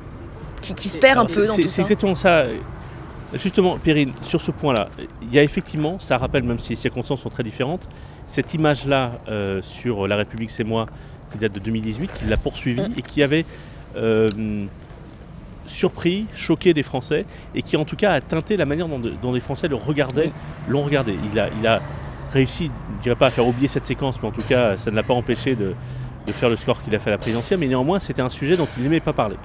qui, 0.61 0.73
qui 0.73 0.89
se 0.89 0.97
perd 0.97 1.19
un 1.19 1.25
peu 1.25 1.45
dans 1.45 1.55
tout 1.55 1.63
ça. 1.63 1.67
C'est 1.67 1.81
exactement 1.81 2.15
ça. 2.15 2.45
Justement, 3.33 3.77
Périne, 3.77 4.13
sur 4.21 4.39
ce 4.39 4.51
point-là, 4.51 4.87
il 5.21 5.33
y 5.33 5.39
a 5.39 5.43
effectivement, 5.43 5.99
ça 5.99 6.17
rappelle, 6.17 6.43
même 6.43 6.59
si 6.59 6.69
les 6.69 6.75
circonstances 6.75 7.21
sont 7.21 7.29
très 7.29 7.43
différentes, 7.43 7.87
cette 8.27 8.53
image-là 8.53 9.19
euh, 9.27 9.61
sur 9.61 10.07
La 10.07 10.15
République, 10.15 10.51
c'est 10.51 10.63
moi, 10.63 10.87
qui 11.31 11.37
date 11.37 11.51
de 11.51 11.59
2018, 11.59 12.11
qui 12.13 12.25
l'a 12.25 12.37
poursuivi 12.37 12.81
mm. 12.81 12.93
et 12.97 13.01
qui 13.01 13.23
avait 13.23 13.45
euh, 13.97 14.29
surpris, 15.65 16.25
choqué 16.33 16.73
des 16.73 16.83
Français 16.83 17.25
et 17.53 17.61
qui 17.61 17.77
en 17.77 17.85
tout 17.85 17.95
cas 17.95 18.13
a 18.13 18.21
teinté 18.21 18.57
la 18.57 18.65
manière 18.65 18.87
dont, 18.87 19.31
les 19.31 19.39
Français 19.39 19.67
le 19.67 19.75
regardaient, 19.75 20.31
l'ont 20.67 20.83
regardé. 20.83 21.15
Il 21.31 21.39
a, 21.39 21.49
il 21.59 21.67
a 21.67 21.81
réussi, 22.35 22.65
je 22.65 22.97
ne 22.97 23.01
dirais 23.01 23.15
pas 23.15 23.27
à 23.27 23.31
faire 23.31 23.47
oublier 23.47 23.67
cette 23.67 23.85
séquence, 23.85 24.21
mais 24.21 24.27
en 24.27 24.31
tout 24.31 24.43
cas 24.43 24.75
ça 24.77 24.91
ne 24.91 24.95
l'a 24.95 25.03
pas 25.03 25.13
empêché 25.13 25.55
de, 25.55 25.73
faire 26.27 26.49
le 26.49 26.55
score 26.55 26.83
qu'il 26.83 26.93
a 26.93 26.99
fait 26.99 27.09
à 27.09 27.13
la 27.13 27.17
présidentielle, 27.17 27.59
mais 27.59 27.67
néanmoins 27.67 27.97
c'était 27.97 28.21
un 28.21 28.29
sujet 28.29 28.57
dont 28.57 28.67
il 28.77 28.83
n'aimait 28.83 28.99
pas 28.99 29.13
parler. 29.13 29.37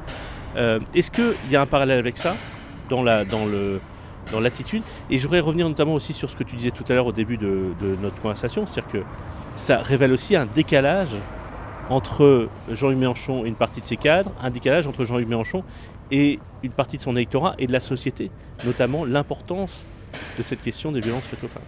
Euh, 0.57 0.81
est-ce 0.95 1.11
qu'il 1.11 1.35
y 1.51 1.57
a 1.57 1.61
un 1.61 1.67
parallèle 1.67 1.99
avec 1.99 2.19
ça 2.19 2.35
dans 2.89 3.03
l'attitude? 4.41 4.83
Et 5.09 5.19
je 5.19 5.23
voudrais 5.23 5.41
revenir 5.41 5.69
notamment 5.69 5.95
aussi 5.95 6.13
sur 6.13 6.29
ce 6.29 6.37
que 6.37 6.43
tu 6.43 6.57
disais 6.57 6.73
tout 6.73 6.85
à 6.89 6.95
l'heure 6.95 7.07
au 7.07 7.13
début 7.13 7.37
de, 7.37 7.75
de 7.81 7.97
notre 8.03 8.21
conversation, 8.21 8.67
c'est-à-dire 8.67 8.91
que 8.91 9.03
ça 9.55 9.79
révèle 9.79 10.13
aussi 10.13 10.35
un 10.35 10.47
décalage 10.47 11.15
entre 11.91 12.49
Jean-Luc 12.71 12.99
Mélenchon 12.99 13.45
et 13.45 13.49
une 13.49 13.55
partie 13.55 13.81
de 13.81 13.87
ses 13.87 13.97
cadres, 13.97 14.33
un 14.43 14.51
décalage 14.51 14.89
entre 14.89 15.05
Jean-Luc 15.05 15.29
Mélenchon 15.29 15.63
et 16.11 16.41
une 16.65 16.73
partie 16.73 16.97
de 16.97 17.03
son 17.03 17.15
électorat 17.15 17.55
et 17.59 17.67
de 17.69 17.73
la 17.73 17.81
société, 17.81 18.33
notamment 18.65 19.05
l'importance 19.05 19.85
de 20.39 20.43
cette 20.43 20.63
question 20.63 20.91
des 20.91 21.01
violences 21.01 21.25
faites 21.25 21.45
aux 21.45 21.49
femmes 21.49 21.63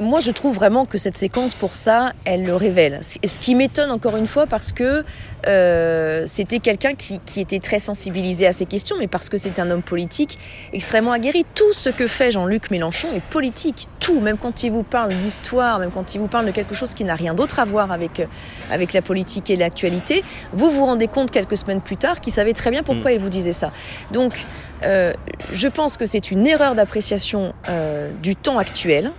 moi, 0.00 0.20
je 0.20 0.30
trouve 0.30 0.54
vraiment 0.54 0.86
que 0.86 0.96
cette 0.96 1.16
séquence, 1.16 1.54
pour 1.54 1.74
ça, 1.74 2.12
elle 2.24 2.44
le 2.44 2.54
révèle. 2.54 3.00
Ce 3.02 3.38
qui 3.38 3.54
m'étonne 3.54 3.90
encore 3.90 4.16
une 4.16 4.26
fois 4.28 4.46
parce 4.46 4.72
que 4.72 5.04
euh, 5.46 6.24
c'était 6.26 6.60
quelqu'un 6.60 6.94
qui, 6.94 7.20
qui, 7.26 7.40
était 7.40 7.58
très 7.58 7.78
sensibilisé 7.78 8.46
à 8.46 8.52
ces 8.52 8.66
questions, 8.66 8.96
mais 8.98 9.08
parce 9.08 9.28
que 9.28 9.38
c'est 9.38 9.58
un 9.58 9.70
homme 9.70 9.82
politique 9.82 10.38
extrêmement 10.72 11.12
aguerri. 11.12 11.44
Tout 11.54 11.72
ce 11.72 11.90
que 11.90 12.06
fait 12.06 12.30
Jean-Luc 12.30 12.70
Mélenchon 12.70 13.12
est 13.12 13.22
politique. 13.22 13.86
Tout, 13.98 14.20
même 14.20 14.38
quand 14.38 14.62
il 14.62 14.70
vous 14.70 14.84
parle 14.84 15.14
d'histoire, 15.14 15.78
même 15.80 15.90
quand 15.90 16.14
il 16.14 16.20
vous 16.20 16.28
parle 16.28 16.46
de 16.46 16.52
quelque 16.52 16.74
chose 16.74 16.94
qui 16.94 17.04
n'a 17.04 17.16
rien 17.16 17.34
d'autre 17.34 17.58
à 17.58 17.64
voir 17.64 17.90
avec, 17.90 18.26
avec 18.70 18.92
la 18.92 19.02
politique 19.02 19.50
et 19.50 19.56
l'actualité, 19.56 20.22
vous 20.52 20.70
vous 20.70 20.84
rendez 20.84 21.08
compte 21.08 21.30
quelques 21.30 21.56
semaines 21.56 21.80
plus 21.80 21.96
tard 21.96 22.20
qu'il 22.20 22.32
savait 22.32 22.52
très 22.52 22.70
bien 22.70 22.82
pourquoi 22.82 23.10
mm. 23.10 23.14
il 23.14 23.20
vous 23.20 23.28
disait 23.28 23.52
ça. 23.52 23.72
Donc, 24.12 24.44
euh, 24.84 25.12
je 25.52 25.66
pense 25.66 25.96
que 25.96 26.06
c'est 26.06 26.30
une 26.30 26.46
erreur 26.46 26.74
d'appréciation 26.74 27.52
euh, 27.68 28.12
du 28.22 28.36
temps 28.36 28.58
actuel. 28.58 29.12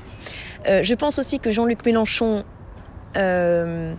Euh, 0.68 0.82
je 0.84 0.94
pense 0.94 1.20
aussi 1.20 1.40
que 1.40 1.52
Jean-Luc 1.52 1.86
Mélenchon 1.86 2.44
euh, 3.18 3.94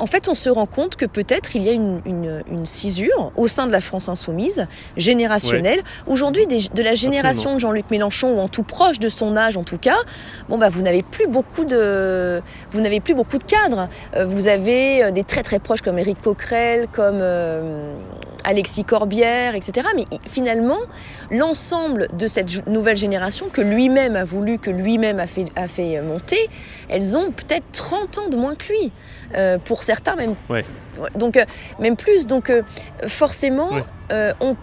en 0.00 0.06
fait, 0.06 0.28
on 0.28 0.34
se 0.34 0.50
rend 0.50 0.66
compte 0.66 0.96
que 0.96 1.06
peut-être 1.06 1.54
il 1.54 1.62
y 1.62 1.68
a 1.68 1.72
une, 1.72 2.00
une, 2.04 2.42
une, 2.50 2.66
cisure 2.66 3.32
au 3.36 3.46
sein 3.46 3.66
de 3.66 3.72
la 3.72 3.80
France 3.80 4.08
insoumise, 4.08 4.66
générationnelle. 4.96 5.80
Aujourd'hui, 6.06 6.46
de 6.46 6.82
la 6.82 6.94
génération 6.94 7.54
de 7.54 7.60
Jean-Luc 7.60 7.90
Mélenchon, 7.90 8.34
ou 8.34 8.40
en 8.40 8.48
tout 8.48 8.64
proche 8.64 8.98
de 8.98 9.08
son 9.08 9.36
âge 9.36 9.56
en 9.56 9.62
tout 9.62 9.78
cas, 9.78 9.96
bon 10.48 10.58
bah 10.58 10.68
vous 10.68 10.82
n'avez 10.82 11.02
plus 11.02 11.28
beaucoup 11.28 11.64
de, 11.64 12.42
vous 12.72 12.80
n'avez 12.80 13.00
plus 13.00 13.14
beaucoup 13.14 13.38
de 13.38 13.44
cadres. 13.44 13.88
Euh, 14.16 14.26
vous 14.26 14.48
avez 14.48 15.12
des 15.12 15.22
très 15.22 15.44
très 15.44 15.60
proches 15.60 15.82
comme 15.82 15.98
Éric 15.98 16.20
Coquerel, 16.20 16.88
comme 16.92 17.20
Alexis 18.44 18.84
Corbière, 18.84 19.54
etc. 19.54 19.88
Mais 19.96 20.04
finalement, 20.28 20.80
l'ensemble 21.30 22.08
de 22.16 22.26
cette 22.26 22.66
nouvelle 22.66 22.96
génération 22.96 23.48
que 23.48 23.60
lui-même 23.60 24.16
a 24.16 24.24
voulu, 24.24 24.58
que 24.58 24.70
lui-même 24.70 25.18
a 25.18 25.26
fait, 25.26 25.46
a 25.56 25.68
fait 25.68 26.00
monter, 26.00 26.48
elles 26.88 27.16
ont 27.16 27.30
peut-être 27.30 27.64
30 27.72 28.18
ans 28.18 28.28
de 28.28 28.36
moins 28.36 28.54
que 28.54 28.68
lui. 28.68 28.92
Euh, 29.36 29.58
pour 29.58 29.82
certains 29.82 30.16
même. 30.16 30.34
Donc, 31.16 31.36
euh, 31.36 31.44
même 31.80 31.96
plus. 31.96 32.26
Donc, 32.26 32.50
euh, 32.50 32.62
forcément, 33.06 33.70
on 34.40 34.56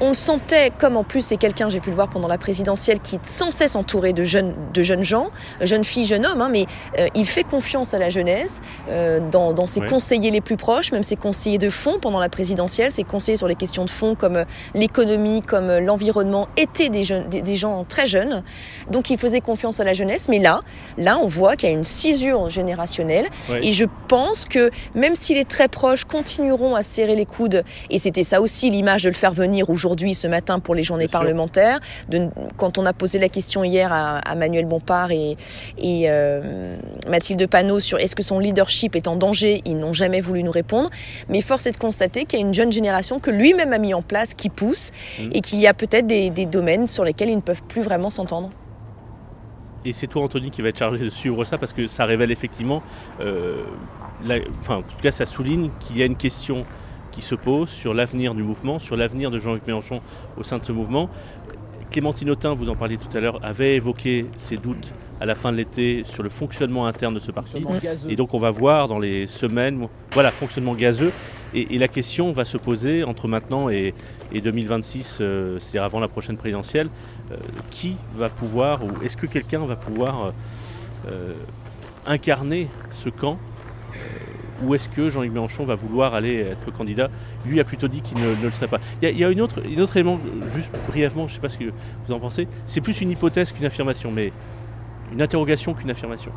on, 0.00 0.08
le 0.08 0.14
sentait, 0.14 0.72
comme 0.76 0.96
en 0.96 1.04
plus 1.04 1.20
c'est 1.20 1.36
quelqu'un, 1.36 1.68
j'ai 1.68 1.80
pu 1.80 1.90
le 1.90 1.94
voir 1.94 2.08
pendant 2.08 2.28
la 2.28 2.38
présidentielle, 2.38 3.00
qui 3.00 3.16
est 3.16 3.26
sans 3.26 3.50
cesse 3.50 3.76
entouré 3.76 4.12
de 4.12 4.24
jeunes, 4.24 4.54
de 4.72 4.82
jeunes 4.82 5.02
gens, 5.02 5.30
jeunes 5.60 5.84
filles, 5.84 6.06
jeunes 6.06 6.26
hommes, 6.26 6.40
hein, 6.40 6.48
mais 6.50 6.66
euh, 6.98 7.06
il 7.14 7.26
fait 7.26 7.44
confiance 7.44 7.94
à 7.94 7.98
la 7.98 8.08
jeunesse, 8.08 8.62
euh, 8.88 9.20
dans, 9.30 9.66
ses 9.66 9.80
conseillers 9.80 10.30
les 10.30 10.40
plus 10.40 10.56
proches, 10.56 10.92
même 10.92 11.02
ses 11.02 11.16
conseillers 11.16 11.58
de 11.58 11.70
fond 11.70 11.98
pendant 12.00 12.20
la 12.20 12.28
présidentielle, 12.28 12.90
ses 12.90 13.04
conseillers 13.04 13.36
sur 13.36 13.48
les 13.48 13.54
questions 13.54 13.84
de 13.84 13.90
fond 13.90 14.14
comme 14.14 14.36
euh, 14.36 14.44
l'économie, 14.74 15.42
comme 15.42 15.78
l'environnement, 15.78 16.48
étaient 16.56 16.88
des, 16.88 17.04
jeunes, 17.04 17.28
des, 17.28 17.56
gens 17.56 17.84
très 17.84 18.06
jeunes. 18.06 18.42
Donc 18.90 19.10
il 19.10 19.18
faisait 19.18 19.40
confiance 19.40 19.80
à 19.80 19.84
la 19.84 19.92
jeunesse, 19.92 20.28
mais 20.28 20.38
là, 20.38 20.60
là 20.96 21.18
on 21.18 21.26
voit 21.26 21.56
qu'il 21.56 21.68
y 21.68 21.72
a 21.72 21.74
une 21.74 21.84
cisure 21.84 22.48
générationnelle, 22.48 23.28
et 23.62 23.72
je 23.72 23.84
pense 24.08 24.44
que 24.44 24.70
même 24.94 25.14
si 25.14 25.34
les 25.34 25.44
très 25.44 25.68
proches 25.68 26.04
continueront 26.04 26.74
à 26.74 26.82
serrer 26.82 27.16
les 27.16 27.26
coudes, 27.26 27.64
et 27.90 27.98
c'était 27.98 28.24
ça 28.24 28.40
aussi 28.40 28.70
l'image 28.70 29.02
de 29.02 29.08
le 29.08 29.14
faire 29.14 29.32
venir 29.32 29.65
aujourd'hui, 29.70 30.14
ce 30.14 30.26
matin, 30.26 30.58
pour 30.58 30.74
les 30.74 30.82
journées 30.82 31.08
parlementaires. 31.08 31.80
De, 32.08 32.28
quand 32.56 32.78
on 32.78 32.86
a 32.86 32.92
posé 32.92 33.18
la 33.18 33.28
question 33.28 33.64
hier 33.64 33.92
à, 33.92 34.34
Manuel 34.36 34.66
Bompard 34.66 35.12
et, 35.12 35.36
et 35.78 36.04
euh, 36.08 36.76
Mathilde 37.08 37.46
Panot 37.48 37.80
sur 37.80 37.98
est-ce 37.98 38.14
que 38.14 38.22
son 38.22 38.38
leadership 38.38 38.96
est 38.96 39.08
en 39.08 39.16
danger, 39.16 39.62
ils 39.64 39.78
n'ont 39.78 39.92
jamais 39.92 40.20
voulu 40.20 40.42
nous 40.42 40.50
répondre. 40.50 40.90
Mais 41.28 41.40
force 41.40 41.66
est 41.66 41.72
de 41.72 41.76
constater 41.76 42.24
qu'il 42.24 42.38
y 42.38 42.42
a 42.42 42.46
une 42.46 42.54
jeune 42.54 42.72
génération 42.72 43.18
que 43.18 43.30
lui-même 43.30 43.72
a 43.72 43.78
mis 43.78 43.94
en 43.94 44.02
place, 44.02 44.34
qui 44.34 44.50
pousse, 44.50 44.92
mmh. 45.18 45.22
et 45.32 45.40
qu'il 45.40 45.58
y 45.60 45.66
a 45.66 45.74
peut-être 45.74 46.06
des, 46.06 46.30
domaines 46.46 46.86
sur 46.86 47.04
lesquels 47.04 47.30
ils 47.30 47.36
ne 47.36 47.40
peuvent 47.40 47.62
plus 47.64 47.82
vraiment 47.82 48.10
s'entendre. 48.10 48.50
Et 49.84 49.92
c'est 49.92 50.06
toi, 50.06 50.22
Anthony, 50.22 50.50
qui 50.50 50.62
va 50.62 50.68
être 50.68 50.78
chargé 50.78 51.04
de 51.04 51.10
suivre 51.10 51.44
ça 51.44 51.58
parce 51.58 51.72
que 51.72 51.86
ça 51.86 52.04
révèle 52.04 52.30
effectivement, 52.30 52.82
euh, 53.20 53.56
enfin, 54.60 54.76
en 54.76 54.82
tout 54.82 54.96
cas, 55.02 55.10
ça 55.10 55.26
souligne 55.26 55.70
qu'il 55.80 55.98
y 55.98 56.02
a 56.02 56.06
une 56.06 56.16
question 56.16 56.64
qui 57.16 57.22
se 57.22 57.34
pose 57.34 57.70
sur 57.70 57.94
l'avenir 57.94 58.34
du 58.34 58.42
mouvement, 58.42 58.78
sur 58.78 58.94
l'avenir 58.94 59.30
de 59.30 59.38
Jean-Luc 59.38 59.66
Mélenchon 59.66 60.02
au 60.36 60.42
sein 60.42 60.58
de 60.58 60.64
ce 60.64 60.72
mouvement. 60.72 61.08
Clémentine 61.90 62.28
Autain, 62.28 62.52
vous 62.52 62.68
en 62.68 62.76
parliez 62.76 62.98
tout 62.98 63.16
à 63.16 63.20
l'heure, 63.20 63.40
avait 63.42 63.74
évoqué 63.76 64.26
ses 64.36 64.58
doutes 64.58 64.92
à 65.18 65.24
la 65.24 65.34
fin 65.34 65.50
de 65.50 65.56
l'été 65.56 66.02
sur 66.04 66.22
le 66.22 66.28
fonctionnement 66.28 66.86
interne 66.86 67.14
de 67.14 67.18
ce 67.18 67.30
parti. 67.30 67.64
Et 68.10 68.16
donc 68.16 68.34
on 68.34 68.38
va 68.38 68.50
voir 68.50 68.86
dans 68.86 68.98
les 68.98 69.26
semaines, 69.26 69.88
voilà, 70.12 70.30
fonctionnement 70.30 70.74
gazeux. 70.74 71.10
Et, 71.54 71.78
la 71.78 71.88
question 71.88 72.32
va 72.32 72.44
se 72.44 72.58
poser 72.58 73.02
entre 73.02 73.28
maintenant 73.28 73.70
et, 73.70 73.94
2026, 74.34 75.18
euh, 75.20 75.58
c'est-à-dire 75.58 75.84
avant 75.84 76.00
la 76.00 76.08
prochaine 76.08 76.36
présidentielle, 76.36 76.90
euh, 77.32 77.36
qui 77.70 77.96
va 78.14 78.28
pouvoir, 78.28 78.84
ou 78.84 78.90
est-ce 79.02 79.16
que 79.16 79.26
quelqu'un 79.26 79.64
va 79.64 79.76
pouvoir 79.76 80.34
euh, 81.08 81.32
incarner 82.04 82.68
ce 82.90 83.08
camp 83.08 83.38
ou 84.62 84.74
est-ce 84.74 84.88
que 84.88 85.08
Jean-Luc 85.08 85.32
Mélenchon 85.32 85.64
va 85.64 85.74
vouloir 85.74 86.14
aller 86.14 86.40
être 86.40 86.70
candidat 86.72 87.10
Lui 87.44 87.60
a 87.60 87.64
plutôt 87.64 87.88
dit 87.88 88.00
qu'il 88.00 88.18
ne, 88.18 88.34
le 88.42 88.50
serait 88.52 88.68
pas. 88.68 88.80
Il 89.02 89.18
y 89.18 89.24
a, 89.24 89.30
une, 89.30 89.40
autre, 89.40 89.60
autre 89.78 89.96
élément, 89.96 90.18
juste 90.54 90.72
brièvement, 90.88 91.26
je 91.26 91.32
ne 91.32 91.36
sais 91.36 91.40
pas 91.40 91.48
ce 91.48 91.58
que 91.58 91.64
vous 92.06 92.14
en 92.14 92.20
pensez, 92.20 92.48
c'est 92.66 92.80
plus 92.80 93.00
une 93.00 93.10
hypothèse 93.10 93.52
qu'une 93.52 93.66
affirmation, 93.66 94.10
mais 94.10 94.32
une 95.12 95.22
interrogation 95.22 95.74
qu'une 95.74 95.90
affirmation. 95.90 96.32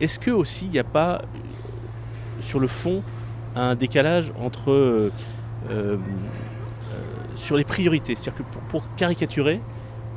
Est-ce 0.00 0.18
que 0.18 0.30
aussi 0.30 0.66
il 0.66 0.70
n'y 0.70 0.78
a 0.78 0.84
pas, 0.84 1.22
sur 2.40 2.58
le 2.58 2.66
fond, 2.66 3.02
un 3.54 3.74
décalage 3.74 4.32
entre 4.40 4.70
euh, 4.70 5.12
euh, 5.70 5.96
sur 7.34 7.56
les 7.56 7.64
priorités? 7.64 8.14
C'est-à-dire 8.14 8.44
que 8.44 8.58
pour, 8.68 8.82
caricaturer, 8.96 9.60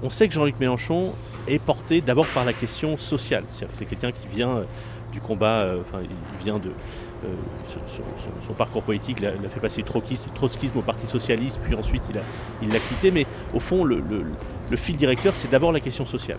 on 0.03 0.09
sait 0.09 0.27
que 0.27 0.33
Jean-Luc 0.33 0.59
Mélenchon 0.59 1.13
est 1.47 1.59
porté 1.59 2.01
d'abord 2.01 2.27
par 2.27 2.45
la 2.45 2.53
question 2.53 2.97
sociale. 2.97 3.43
C'est 3.49 3.85
quelqu'un 3.85 4.11
qui 4.11 4.27
vient 4.27 4.63
du 5.11 5.21
combat, 5.21 5.69
enfin, 5.79 5.99
il 6.03 6.43
vient 6.43 6.59
de. 6.59 6.71
Son, 8.47 8.53
parcours 8.53 8.83
politique 8.83 9.19
l'a, 9.19 9.31
fait 9.49 9.59
passer 9.59 9.81
du 9.81 9.89
trotskisme, 9.89 10.77
au 10.77 10.81
Parti 10.81 11.07
Socialiste, 11.07 11.59
puis 11.63 11.75
ensuite 11.75 12.03
il, 12.09 12.17
a, 12.17 12.21
il 12.61 12.69
l'a 12.69 12.79
quitté. 12.79 13.11
Mais 13.11 13.25
au 13.53 13.59
fond, 13.59 13.83
le, 13.83 14.01
le 14.69 14.77
fil 14.77 14.97
directeur, 14.97 15.35
c'est 15.35 15.49
d'abord 15.49 15.71
la 15.71 15.79
question 15.79 16.05
sociale. 16.05 16.37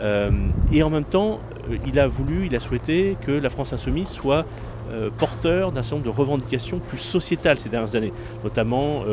Euh, 0.00 0.30
et 0.72 0.82
en 0.82 0.90
même 0.90 1.04
temps, 1.04 1.40
euh, 1.70 1.76
il 1.86 1.98
a 1.98 2.06
voulu, 2.06 2.46
il 2.46 2.54
a 2.54 2.60
souhaité 2.60 3.16
que 3.22 3.32
la 3.32 3.48
France 3.48 3.72
insoumise 3.72 4.08
soit 4.08 4.44
euh, 4.90 5.10
porteur 5.16 5.72
d'un 5.72 5.82
certain 5.82 5.96
nombre 5.96 6.12
de 6.12 6.16
revendications 6.16 6.78
plus 6.78 6.98
sociétales 6.98 7.58
ces 7.58 7.68
dernières 7.68 7.96
années, 7.96 8.12
notamment 8.44 9.04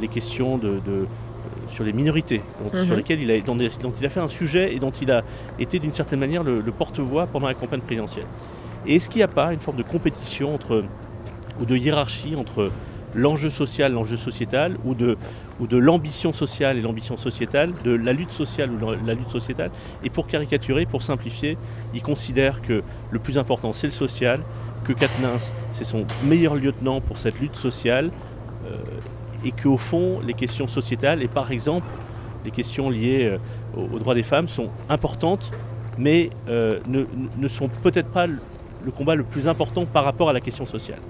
les 0.00 0.08
questions 0.08 0.58
de, 0.58 0.80
sur 1.68 1.84
les 1.84 1.92
minorités, 1.92 2.42
sur 2.70 2.84
mhm. 2.84 2.96
lesquelles 2.96 3.22
il 3.22 3.30
a, 3.30 3.40
dont, 3.40 3.56
il 3.56 4.06
a 4.06 4.08
fait 4.08 4.20
un 4.20 4.28
sujet 4.28 4.74
et 4.74 4.78
dont 4.78 4.90
il 4.90 5.10
a 5.10 5.22
été 5.58 5.78
d'une 5.78 5.92
certaine 5.92 6.20
manière 6.20 6.42
le, 6.42 6.62
porte-voix 6.72 7.26
pendant 7.26 7.46
la 7.46 7.54
campagne 7.54 7.80
présidentielle. 7.80 8.26
Et 8.86 8.96
est-ce 8.96 9.08
qu'il 9.08 9.18
n'y 9.18 9.24
a 9.24 9.28
pas 9.28 9.52
une 9.52 9.60
forme 9.60 9.76
de 9.76 9.82
compétition 9.82 10.54
entre, 10.54 10.84
ou 11.60 11.64
de 11.64 11.76
hiérarchie 11.76 12.36
entre 12.36 12.70
l'enjeu 13.14 13.50
social, 13.50 13.92
l'enjeu 13.92 14.16
sociétal, 14.16 14.76
ou 14.84 14.94
de, 14.94 15.16
ou 15.58 15.66
de 15.66 15.76
l'ambition 15.76 16.32
sociale 16.32 16.78
et 16.78 16.82
l'ambition 16.82 17.16
sociétale, 17.16 17.72
de 17.82 17.92
la 17.92 18.12
lutte 18.12 18.30
sociale 18.30 18.70
ou 18.70 18.78
la 19.04 19.14
lutte 19.14 19.30
sociétale? 19.30 19.70
Et 20.04 20.10
pour 20.10 20.26
caricaturer, 20.26 20.86
pour 20.86 21.02
simplifier, 21.02 21.56
il 21.94 22.02
considère 22.02 22.62
que 22.62 22.82
le 23.10 23.18
plus 23.18 23.38
important 23.38 23.72
c'est 23.72 23.86
le 23.86 23.92
social, 23.92 24.40
que 24.84 24.92
Katnins 24.92 25.52
c'est 25.72 25.84
son 25.84 26.04
meilleur 26.24 26.54
lieutenant 26.54 27.00
pour 27.00 27.16
cette 27.16 27.40
lutte 27.40 27.56
sociale, 27.56 28.10
euh, 28.66 28.76
et 29.44 29.52
qu'au 29.52 29.78
fond 29.78 30.20
les 30.24 30.34
questions 30.34 30.68
sociétales, 30.68 31.22
et 31.22 31.28
par 31.28 31.50
exemple 31.50 31.86
les 32.44 32.50
questions 32.50 32.90
liées 32.90 33.24
euh, 33.24 33.38
aux, 33.76 33.98
droits 33.98 34.14
des 34.14 34.22
femmes, 34.22 34.48
sont 34.48 34.68
importantes, 34.88 35.52
mais 35.98 36.30
euh, 36.48 36.80
ne, 36.86 37.02
ne 37.38 37.48
sont 37.48 37.68
peut-être 37.82 38.10
pas 38.10 38.26
le 38.86 38.92
combat 38.92 39.16
le 39.16 39.24
plus 39.24 39.48
important 39.48 39.84
par 39.84 40.04
rapport 40.04 40.30
à 40.30 40.32
la 40.32 40.40
question 40.40 40.64
sociale. 40.64 41.00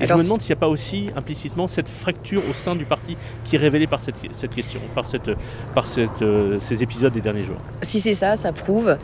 Et 0.00 0.06
je 0.06 0.14
me 0.14 0.22
demande 0.22 0.40
s'il 0.40 0.54
n'y 0.54 0.58
a 0.58 0.60
pas 0.60 0.68
aussi 0.68 1.10
implicitement 1.16 1.66
cette 1.66 1.88
fracture 1.88 2.42
au 2.48 2.54
sein 2.54 2.76
du 2.76 2.84
parti 2.84 3.16
qui 3.44 3.56
est 3.56 3.58
révélée 3.58 3.88
par 3.88 4.00
cette, 4.00 4.14
question, 4.54 4.80
par, 4.94 5.04
cette, 5.04 5.30
par 5.74 5.86
cette, 5.86 6.22
euh, 6.22 6.58
ces 6.60 6.82
épisodes 6.82 7.12
des 7.12 7.20
derniers 7.20 7.42
jours. 7.42 7.58
Si 7.82 8.00
c'est 8.00 8.14
ça, 8.14 8.36
ça 8.36 8.52
prouve 8.52 8.96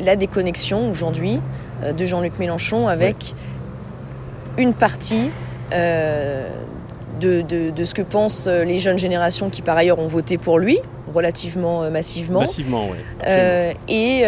la 0.00 0.14
déconnexion 0.14 0.88
aujourd'hui 0.90 1.40
euh, 1.82 1.92
de 1.92 2.04
Jean-Luc 2.04 2.38
Mélenchon 2.38 2.86
avec 2.86 3.34
une 4.56 4.72
partie 4.72 5.30
euh, 5.72 6.48
de, 7.20 7.42
de, 7.42 7.84
ce 7.84 7.94
que 7.94 8.02
pensent 8.02 8.46
les 8.46 8.78
jeunes 8.78 8.98
générations 8.98 9.50
qui 9.50 9.62
par 9.62 9.76
ailleurs 9.76 9.98
ont 9.98 10.06
voté 10.06 10.38
pour 10.38 10.58
lui 10.58 10.78
relativement 11.12 11.90
massivement. 11.90 12.40
Massivement, 12.40 12.88
oui. 12.90 12.98
et 13.88 14.24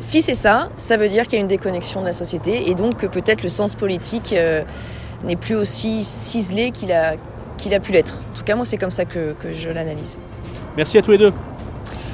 si 0.00 0.22
c'est 0.22 0.34
ça, 0.34 0.70
ça 0.78 0.96
veut 0.96 1.10
dire 1.10 1.24
qu'il 1.24 1.34
y 1.34 1.36
a 1.36 1.40
une 1.42 1.46
déconnexion 1.46 2.00
de 2.00 2.06
la 2.06 2.14
société 2.14 2.70
et 2.70 2.74
donc 2.74 2.96
que 2.96 3.06
peut-être 3.06 3.42
le 3.42 3.50
sens 3.50 3.74
politique 3.74 4.32
euh, 4.32 4.62
n'est 5.24 5.36
plus 5.36 5.54
aussi 5.54 6.02
ciselé 6.02 6.70
qu'il 6.70 6.90
a, 6.90 7.16
qu'il 7.58 7.74
a 7.74 7.80
pu 7.80 7.92
l'être. 7.92 8.18
En 8.32 8.36
tout 8.36 8.42
cas, 8.42 8.56
moi, 8.56 8.64
c'est 8.64 8.78
comme 8.78 8.90
ça 8.90 9.04
que, 9.04 9.36
je 9.52 9.68
l'analyse. 9.68 10.16
Merci 10.74 10.96
à 10.96 11.02
tous 11.02 11.10
les 11.10 11.18
deux. 11.18 11.32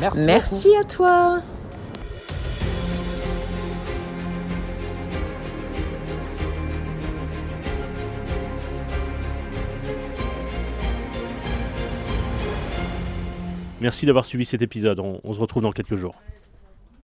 Merci, 0.01 0.19
Merci 0.19 0.69
à 0.81 0.85
toi. 0.85 1.39
Merci 13.81 14.07
d'avoir 14.07 14.25
suivi 14.25 14.45
cet 14.45 14.63
épisode. 14.63 14.99
on 14.99 15.33
se 15.33 15.39
retrouve 15.39 15.63
dans 15.63 15.71
quelques 15.71 15.95
jours. 15.95 16.17